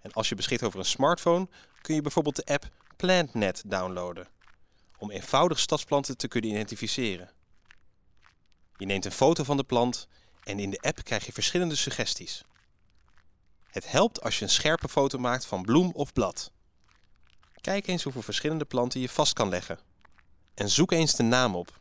En 0.00 0.12
als 0.12 0.28
je 0.28 0.34
beschikt 0.34 0.62
over 0.62 0.78
een 0.78 0.84
smartphone, 0.84 1.48
kun 1.80 1.94
je 1.94 2.02
bijvoorbeeld 2.02 2.36
de 2.36 2.44
app 2.44 2.68
PlantNet 2.96 3.62
downloaden 3.66 4.28
om 4.98 5.10
eenvoudig 5.10 5.58
stadsplanten 5.58 6.16
te 6.16 6.28
kunnen 6.28 6.50
identificeren. 6.50 7.30
Je 8.76 8.86
neemt 8.86 9.04
een 9.04 9.12
foto 9.12 9.44
van 9.44 9.56
de 9.56 9.64
plant 9.64 10.08
en 10.44 10.58
in 10.58 10.70
de 10.70 10.80
app 10.80 11.04
krijg 11.04 11.26
je 11.26 11.32
verschillende 11.32 11.76
suggesties. 11.76 12.44
Het 13.70 13.90
helpt 13.90 14.22
als 14.22 14.38
je 14.38 14.44
een 14.44 14.50
scherpe 14.50 14.88
foto 14.88 15.18
maakt 15.18 15.46
van 15.46 15.62
bloem 15.62 15.90
of 15.92 16.12
blad. 16.12 16.52
Kijk 17.60 17.86
eens 17.86 18.02
hoeveel 18.02 18.22
verschillende 18.22 18.64
planten 18.64 19.00
je 19.00 19.08
vast 19.08 19.32
kan 19.32 19.48
leggen. 19.48 19.78
En 20.54 20.68
zoek 20.68 20.92
eens 20.92 21.14
de 21.14 21.22
naam 21.22 21.56
op. 21.56 21.78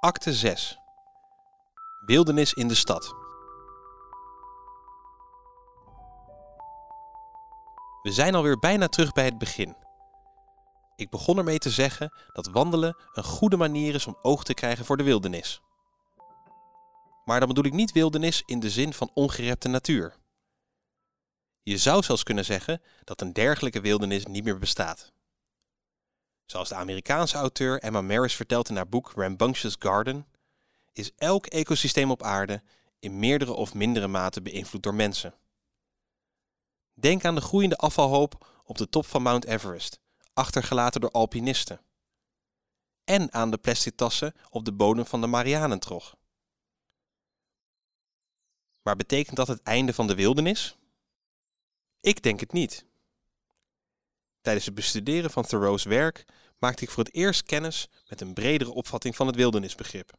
Acte 0.00 0.34
6 0.34 0.78
Wildernis 2.06 2.52
in 2.52 2.68
de 2.68 2.74
stad. 2.74 3.14
We 8.02 8.12
zijn 8.12 8.34
alweer 8.34 8.58
bijna 8.58 8.88
terug 8.88 9.12
bij 9.12 9.24
het 9.24 9.38
begin. 9.38 9.83
Ik 10.96 11.10
begon 11.10 11.38
ermee 11.38 11.58
te 11.58 11.70
zeggen 11.70 12.12
dat 12.32 12.46
wandelen 12.46 12.96
een 13.12 13.24
goede 13.24 13.56
manier 13.56 13.94
is 13.94 14.06
om 14.06 14.18
oog 14.22 14.44
te 14.44 14.54
krijgen 14.54 14.84
voor 14.84 14.96
de 14.96 15.02
wildernis. 15.02 15.62
Maar 17.24 17.38
dan 17.38 17.48
bedoel 17.48 17.64
ik 17.64 17.72
niet 17.72 17.92
wildernis 17.92 18.42
in 18.46 18.60
de 18.60 18.70
zin 18.70 18.92
van 18.92 19.10
ongerepte 19.14 19.68
natuur. 19.68 20.16
Je 21.62 21.78
zou 21.78 22.02
zelfs 22.02 22.22
kunnen 22.22 22.44
zeggen 22.44 22.82
dat 23.04 23.20
een 23.20 23.32
dergelijke 23.32 23.80
wildernis 23.80 24.26
niet 24.26 24.44
meer 24.44 24.58
bestaat. 24.58 25.12
Zoals 26.46 26.68
de 26.68 26.74
Amerikaanse 26.74 27.36
auteur 27.36 27.80
Emma 27.80 28.00
Maris 28.00 28.36
vertelt 28.36 28.68
in 28.68 28.76
haar 28.76 28.88
boek 28.88 29.12
Rambunctious 29.14 29.76
Garden, 29.78 30.26
is 30.92 31.12
elk 31.16 31.46
ecosysteem 31.46 32.10
op 32.10 32.22
aarde 32.22 32.62
in 32.98 33.18
meerdere 33.18 33.52
of 33.52 33.74
mindere 33.74 34.08
mate 34.08 34.42
beïnvloed 34.42 34.82
door 34.82 34.94
mensen. 34.94 35.34
Denk 36.94 37.24
aan 37.24 37.34
de 37.34 37.40
groeiende 37.40 37.76
afvalhoop 37.76 38.46
op 38.64 38.78
de 38.78 38.88
top 38.88 39.06
van 39.06 39.22
Mount 39.22 39.44
Everest, 39.44 40.00
achtergelaten 40.34 41.00
door 41.00 41.10
alpinisten. 41.10 41.80
En 43.04 43.32
aan 43.32 43.50
de 43.50 43.58
plastic 43.58 43.96
tassen 43.96 44.34
op 44.50 44.64
de 44.64 44.72
bodem 44.72 45.06
van 45.06 45.20
de 45.20 45.26
Marianentrog. 45.26 46.16
Maar 48.82 48.96
betekent 48.96 49.36
dat 49.36 49.48
het 49.48 49.62
einde 49.62 49.92
van 49.92 50.06
de 50.06 50.14
wildernis? 50.14 50.76
Ik 52.00 52.22
denk 52.22 52.40
het 52.40 52.52
niet. 52.52 52.86
Tijdens 54.40 54.66
het 54.66 54.74
bestuderen 54.74 55.30
van 55.30 55.44
Thoreau's 55.44 55.84
werk 55.84 56.24
maakte 56.58 56.82
ik 56.82 56.90
voor 56.90 57.04
het 57.04 57.14
eerst 57.14 57.42
kennis 57.42 57.88
met 58.08 58.20
een 58.20 58.34
bredere 58.34 58.72
opvatting 58.72 59.16
van 59.16 59.26
het 59.26 59.36
wildernisbegrip. 59.36 60.12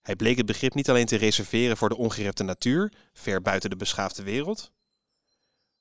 Hij 0.00 0.16
bleek 0.16 0.36
het 0.36 0.46
begrip 0.46 0.74
niet 0.74 0.88
alleen 0.88 1.06
te 1.06 1.16
reserveren 1.16 1.76
voor 1.76 1.88
de 1.88 1.96
ongerepte 1.96 2.42
natuur, 2.42 2.92
ver 3.12 3.42
buiten 3.42 3.70
de 3.70 3.76
beschaafde 3.76 4.22
wereld, 4.22 4.72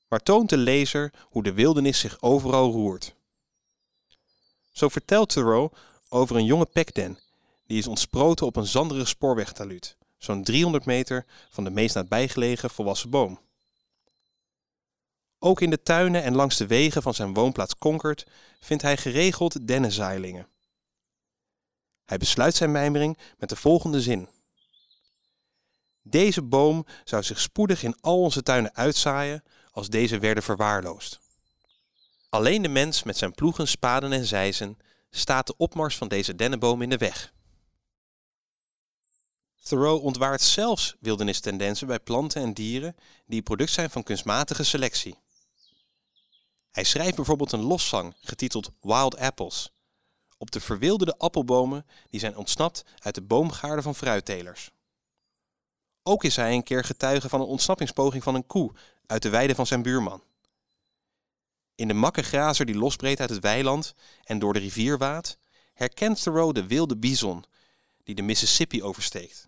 maar 0.07 0.19
toont 0.19 0.49
de 0.49 0.57
lezer 0.57 1.13
hoe 1.21 1.43
de 1.43 1.53
wildernis 1.53 1.99
zich 1.99 2.21
overal 2.21 2.71
roert. 2.71 3.15
Zo 4.71 4.89
vertelt 4.89 5.29
Thoreau 5.29 5.69
over 6.09 6.35
een 6.35 6.45
jonge 6.45 6.65
pekden 6.65 7.19
die 7.65 7.77
is 7.77 7.87
ontsproten 7.87 8.45
op 8.45 8.55
een 8.55 8.65
zanderig 8.65 9.07
spoorwegtaluut, 9.07 9.97
zo'n 10.17 10.43
300 10.43 10.85
meter 10.85 11.25
van 11.49 11.63
de 11.63 11.69
meest 11.69 11.95
nabijgelegen 11.95 12.69
volwassen 12.69 13.09
boom. 13.09 13.39
Ook 15.39 15.61
in 15.61 15.69
de 15.69 15.83
tuinen 15.83 16.23
en 16.23 16.35
langs 16.35 16.57
de 16.57 16.67
wegen 16.67 17.01
van 17.01 17.13
zijn 17.13 17.33
woonplaats 17.33 17.77
Concord 17.77 18.25
vindt 18.59 18.83
hij 18.83 18.97
geregeld 18.97 19.67
dennenzaailingen. 19.67 20.47
Hij 22.05 22.17
besluit 22.17 22.55
zijn 22.55 22.71
mijmering 22.71 23.17
met 23.37 23.49
de 23.49 23.55
volgende 23.55 24.01
zin. 24.01 24.29
Deze 26.01 26.41
boom 26.41 26.85
zou 27.03 27.23
zich 27.23 27.39
spoedig 27.39 27.83
in 27.83 28.01
al 28.01 28.21
onze 28.21 28.43
tuinen 28.43 28.75
uitzaaien 28.75 29.43
als 29.75 29.89
deze 29.89 30.19
werden 30.19 30.43
verwaarloosd. 30.43 31.19
Alleen 32.29 32.61
de 32.61 32.67
mens 32.67 33.03
met 33.03 33.17
zijn 33.17 33.33
ploegen, 33.33 33.67
spaden 33.67 34.11
en 34.11 34.25
zijzen 34.25 34.77
staat 35.09 35.47
de 35.47 35.57
opmars 35.57 35.97
van 35.97 36.07
deze 36.07 36.35
dennenboom 36.35 36.81
in 36.81 36.89
de 36.89 36.97
weg. 36.97 37.33
Thoreau 39.63 40.01
ontwaart 40.01 40.41
zelfs 40.41 40.95
wildernistendensen 40.99 41.87
bij 41.87 41.99
planten 41.99 42.41
en 42.41 42.53
dieren 42.53 42.95
die 43.25 43.41
product 43.41 43.71
zijn 43.71 43.89
van 43.89 44.03
kunstmatige 44.03 44.63
selectie. 44.63 45.15
Hij 46.71 46.83
schrijft 46.83 47.15
bijvoorbeeld 47.15 47.51
een 47.51 47.63
loszang 47.63 48.15
getiteld 48.21 48.71
Wild 48.81 49.17
Apples 49.17 49.71
op 50.37 50.51
de 50.51 50.59
verwilderde 50.59 51.17
appelbomen 51.17 51.85
die 52.09 52.19
zijn 52.19 52.37
ontsnapt 52.37 52.83
uit 52.99 53.15
de 53.15 53.21
boomgaarden 53.21 53.83
van 53.83 53.95
fruittelers. 53.95 54.71
Ook 56.03 56.23
is 56.23 56.35
hij 56.35 56.53
een 56.53 56.63
keer 56.63 56.83
getuige 56.83 57.29
van 57.29 57.41
een 57.41 57.47
ontsnappingspoging 57.47 58.23
van 58.23 58.35
een 58.35 58.47
koe 58.47 58.71
uit 59.07 59.21
de 59.21 59.29
weide 59.29 59.55
van 59.55 59.67
zijn 59.67 59.81
buurman. 59.81 60.23
In 61.75 61.87
de 61.87 61.93
makke 61.93 62.23
grazer 62.23 62.65
die 62.65 62.75
losbreedt 62.75 63.19
uit 63.19 63.29
het 63.29 63.39
weiland 63.39 63.95
en 64.23 64.39
door 64.39 64.53
de 64.53 64.59
rivier 64.59 64.97
waadt, 64.97 65.37
herkent 65.73 66.23
Thoreau 66.23 66.53
de 66.53 66.67
wilde 66.67 66.97
bison 66.97 67.43
die 68.03 68.15
de 68.15 68.21
Mississippi 68.21 68.83
oversteekt. 68.83 69.47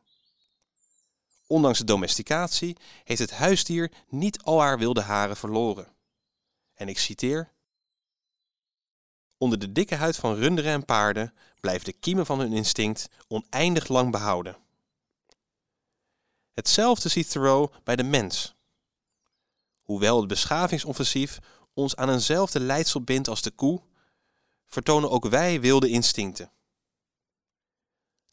Ondanks 1.47 1.77
de 1.77 1.83
domesticatie 1.83 2.77
heeft 3.03 3.19
het 3.19 3.31
huisdier 3.31 3.91
niet 4.09 4.43
al 4.43 4.61
haar 4.61 4.77
wilde 4.77 5.01
haren 5.01 5.37
verloren. 5.37 5.87
En 6.73 6.87
ik 6.87 6.99
citeer: 6.99 7.51
Onder 9.37 9.59
de 9.59 9.71
dikke 9.71 9.95
huid 9.95 10.15
van 10.15 10.35
runderen 10.35 10.71
en 10.71 10.85
paarden 10.85 11.33
blijven 11.59 11.85
de 11.85 11.93
kiemen 11.93 12.25
van 12.25 12.39
hun 12.39 12.53
instinct 12.53 13.09
oneindig 13.27 13.87
lang 13.87 14.11
behouden. 14.11 14.57
Hetzelfde 16.53 17.09
ziet 17.09 17.31
Thoreau 17.31 17.69
bij 17.83 17.95
de 17.95 18.03
mens. 18.03 18.56
Hoewel 19.87 20.17
het 20.19 20.27
beschavingsoffensief 20.27 21.39
ons 21.73 21.95
aan 21.95 22.09
eenzelfde 22.09 22.59
leidsel 22.59 23.01
bindt 23.01 23.27
als 23.27 23.41
de 23.41 23.51
koe, 23.51 23.81
vertonen 24.65 25.09
ook 25.09 25.27
wij 25.27 25.61
wilde 25.61 25.89
instincten. 25.89 26.51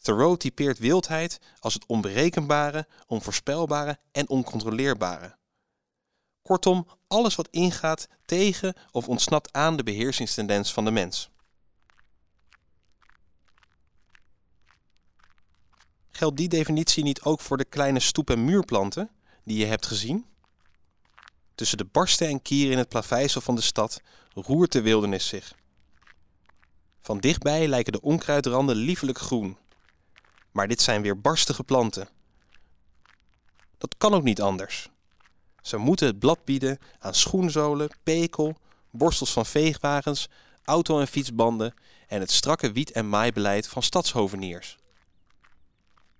Thoreau 0.00 0.36
typeert 0.36 0.78
wildheid 0.78 1.38
als 1.58 1.74
het 1.74 1.86
onberekenbare, 1.86 2.88
onvoorspelbare 3.06 3.98
en 4.12 4.28
oncontroleerbare. 4.28 5.38
Kortom, 6.42 6.86
alles 7.06 7.34
wat 7.34 7.48
ingaat 7.50 8.08
tegen 8.24 8.74
of 8.90 9.08
ontsnapt 9.08 9.52
aan 9.52 9.76
de 9.76 9.82
beheersingstendens 9.82 10.72
van 10.72 10.84
de 10.84 10.90
mens. 10.90 11.30
Geldt 16.10 16.36
die 16.36 16.48
definitie 16.48 17.02
niet 17.02 17.22
ook 17.22 17.40
voor 17.40 17.56
de 17.56 17.64
kleine 17.64 18.00
stoep- 18.00 18.30
en 18.30 18.44
muurplanten 18.44 19.10
die 19.44 19.58
je 19.58 19.66
hebt 19.66 19.86
gezien? 19.86 20.33
Tussen 21.54 21.78
de 21.78 21.84
barsten 21.84 22.28
en 22.28 22.42
kieren 22.42 22.72
in 22.72 22.78
het 22.78 22.88
plaveisel 22.88 23.40
van 23.40 23.54
de 23.54 23.60
stad 23.60 24.00
roert 24.34 24.72
de 24.72 24.82
wildernis 24.82 25.26
zich. 25.26 25.54
Van 27.00 27.18
dichtbij 27.18 27.68
lijken 27.68 27.92
de 27.92 28.00
onkruidranden 28.00 28.76
liefelijk 28.76 29.18
groen. 29.18 29.58
Maar 30.50 30.68
dit 30.68 30.82
zijn 30.82 31.02
weer 31.02 31.20
barstige 31.20 31.64
planten. 31.64 32.08
Dat 33.78 33.94
kan 33.98 34.14
ook 34.14 34.22
niet 34.22 34.40
anders. 34.40 34.88
Ze 35.62 35.76
moeten 35.76 36.06
het 36.06 36.18
blad 36.18 36.44
bieden 36.44 36.78
aan 36.98 37.14
schoenzolen, 37.14 37.90
pekel, 38.02 38.56
borstels 38.90 39.32
van 39.32 39.46
veegwagens, 39.46 40.28
auto- 40.64 41.00
en 41.00 41.08
fietsbanden 41.08 41.74
en 42.06 42.20
het 42.20 42.30
strakke 42.30 42.72
wiet- 42.72 42.92
en 42.92 43.08
maaibeleid 43.08 43.68
van 43.68 43.82
stadshoveniers. 43.82 44.76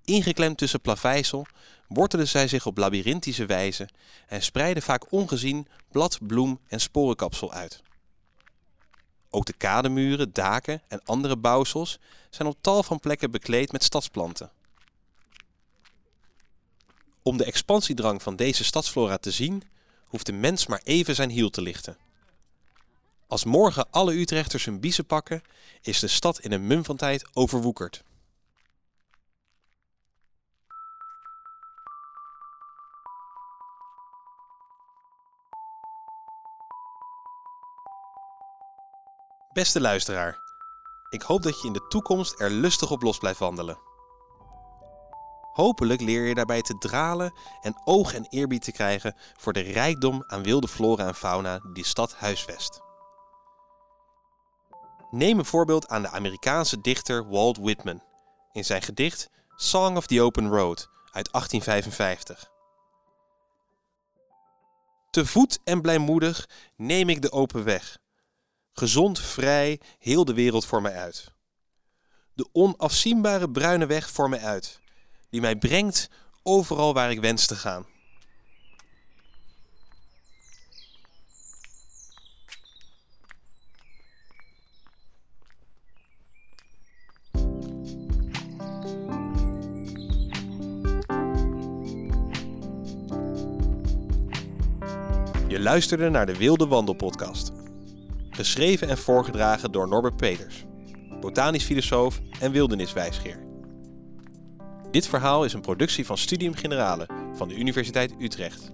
Ingeklemd 0.04 0.58
tussen 0.58 0.80
plaveisel 0.80 1.46
wortelen 1.88 2.28
zij 2.28 2.48
zich 2.48 2.66
op 2.66 2.78
labyrinthische 2.78 3.46
wijze 3.46 3.88
en 4.26 4.42
spreiden 4.42 4.82
vaak 4.82 5.12
ongezien 5.12 5.68
blad, 5.90 6.18
bloem 6.22 6.60
en 6.68 6.80
sporenkapsel 6.80 7.52
uit. 7.52 7.82
Ook 9.30 9.44
de 9.44 9.52
kademuren, 9.52 10.32
daken 10.32 10.82
en 10.88 11.04
andere 11.04 11.36
bouwsels 11.36 11.98
zijn 12.30 12.48
op 12.48 12.56
tal 12.60 12.82
van 12.82 13.00
plekken 13.00 13.30
bekleed 13.30 13.72
met 13.72 13.84
stadsplanten. 13.84 14.50
Om 17.22 17.36
de 17.36 17.44
expansiedrang 17.44 18.22
van 18.22 18.36
deze 18.36 18.64
stadsflora 18.64 19.16
te 19.16 19.30
zien, 19.30 19.62
hoeft 20.04 20.26
de 20.26 20.32
mens 20.32 20.66
maar 20.66 20.80
even 20.84 21.14
zijn 21.14 21.30
hiel 21.30 21.50
te 21.50 21.62
lichten. 21.62 21.96
Als 23.26 23.44
morgen 23.44 23.90
alle 23.90 24.14
Utrechters 24.14 24.64
hun 24.64 24.80
biezen 24.80 25.06
pakken, 25.06 25.42
is 25.82 25.98
de 25.98 26.08
stad 26.08 26.40
in 26.40 26.52
een 26.52 26.66
mum 26.66 26.84
van 26.84 26.96
tijd 26.96 27.28
overwoekerd. 27.32 28.04
Beste 39.54 39.80
luisteraar, 39.80 40.40
ik 41.08 41.22
hoop 41.22 41.42
dat 41.42 41.60
je 41.60 41.66
in 41.66 41.72
de 41.72 41.86
toekomst 41.88 42.40
er 42.40 42.50
lustig 42.50 42.90
op 42.90 43.02
los 43.02 43.18
blijft 43.18 43.38
wandelen. 43.38 43.78
Hopelijk 45.52 46.00
leer 46.00 46.26
je 46.26 46.34
daarbij 46.34 46.62
te 46.62 46.78
dralen 46.78 47.32
en 47.60 47.80
oog 47.84 48.14
en 48.14 48.26
eerbied 48.28 48.62
te 48.62 48.72
krijgen 48.72 49.16
voor 49.36 49.52
de 49.52 49.60
rijkdom 49.60 50.24
aan 50.26 50.42
wilde 50.42 50.68
flora 50.68 51.06
en 51.06 51.14
fauna 51.14 51.58
die 51.58 51.72
de 51.72 51.84
stad 51.84 52.14
huisvest. 52.14 52.80
Neem 55.10 55.38
een 55.38 55.44
voorbeeld 55.44 55.88
aan 55.88 56.02
de 56.02 56.10
Amerikaanse 56.10 56.80
dichter 56.80 57.28
Walt 57.28 57.58
Whitman 57.58 58.02
in 58.52 58.64
zijn 58.64 58.82
gedicht 58.82 59.30
Song 59.56 59.96
of 59.96 60.06
the 60.06 60.22
Open 60.22 60.48
Road 60.48 60.88
uit 61.12 61.32
1855. 61.32 62.50
Te 65.10 65.26
voet 65.26 65.58
en 65.64 65.80
blijmoedig 65.80 66.48
neem 66.76 67.08
ik 67.08 67.22
de 67.22 67.32
open 67.32 67.64
weg. 67.64 68.02
Gezond, 68.76 69.20
vrij, 69.20 69.80
heel 69.98 70.24
de 70.24 70.34
wereld 70.34 70.66
voor 70.66 70.82
mij 70.82 70.94
uit. 70.94 71.32
De 72.32 72.48
onafzienbare 72.52 73.50
bruine 73.50 73.86
weg 73.86 74.10
voor 74.10 74.28
mij 74.28 74.40
uit 74.40 74.80
die 75.30 75.40
mij 75.40 75.56
brengt 75.56 76.10
overal 76.42 76.94
waar 76.94 77.10
ik 77.10 77.20
wens 77.20 77.46
te 77.46 77.56
gaan. 77.56 77.86
Je 95.48 95.60
luisterde 95.60 96.08
naar 96.10 96.26
de 96.26 96.36
Wilde 96.36 96.66
Wandelpodcast. 96.66 97.63
Geschreven 98.34 98.88
en 98.88 98.98
voorgedragen 98.98 99.72
door 99.72 99.88
Norbert 99.88 100.16
Peters, 100.16 100.64
botanisch 101.20 101.64
filosoof 101.64 102.20
en 102.40 102.52
wilderniswijsgeer. 102.52 103.42
Dit 104.90 105.06
verhaal 105.06 105.44
is 105.44 105.52
een 105.52 105.60
productie 105.60 106.06
van 106.06 106.18
Studium 106.18 106.54
Generale 106.54 107.08
van 107.32 107.48
de 107.48 107.56
Universiteit 107.56 108.14
Utrecht. 108.18 108.72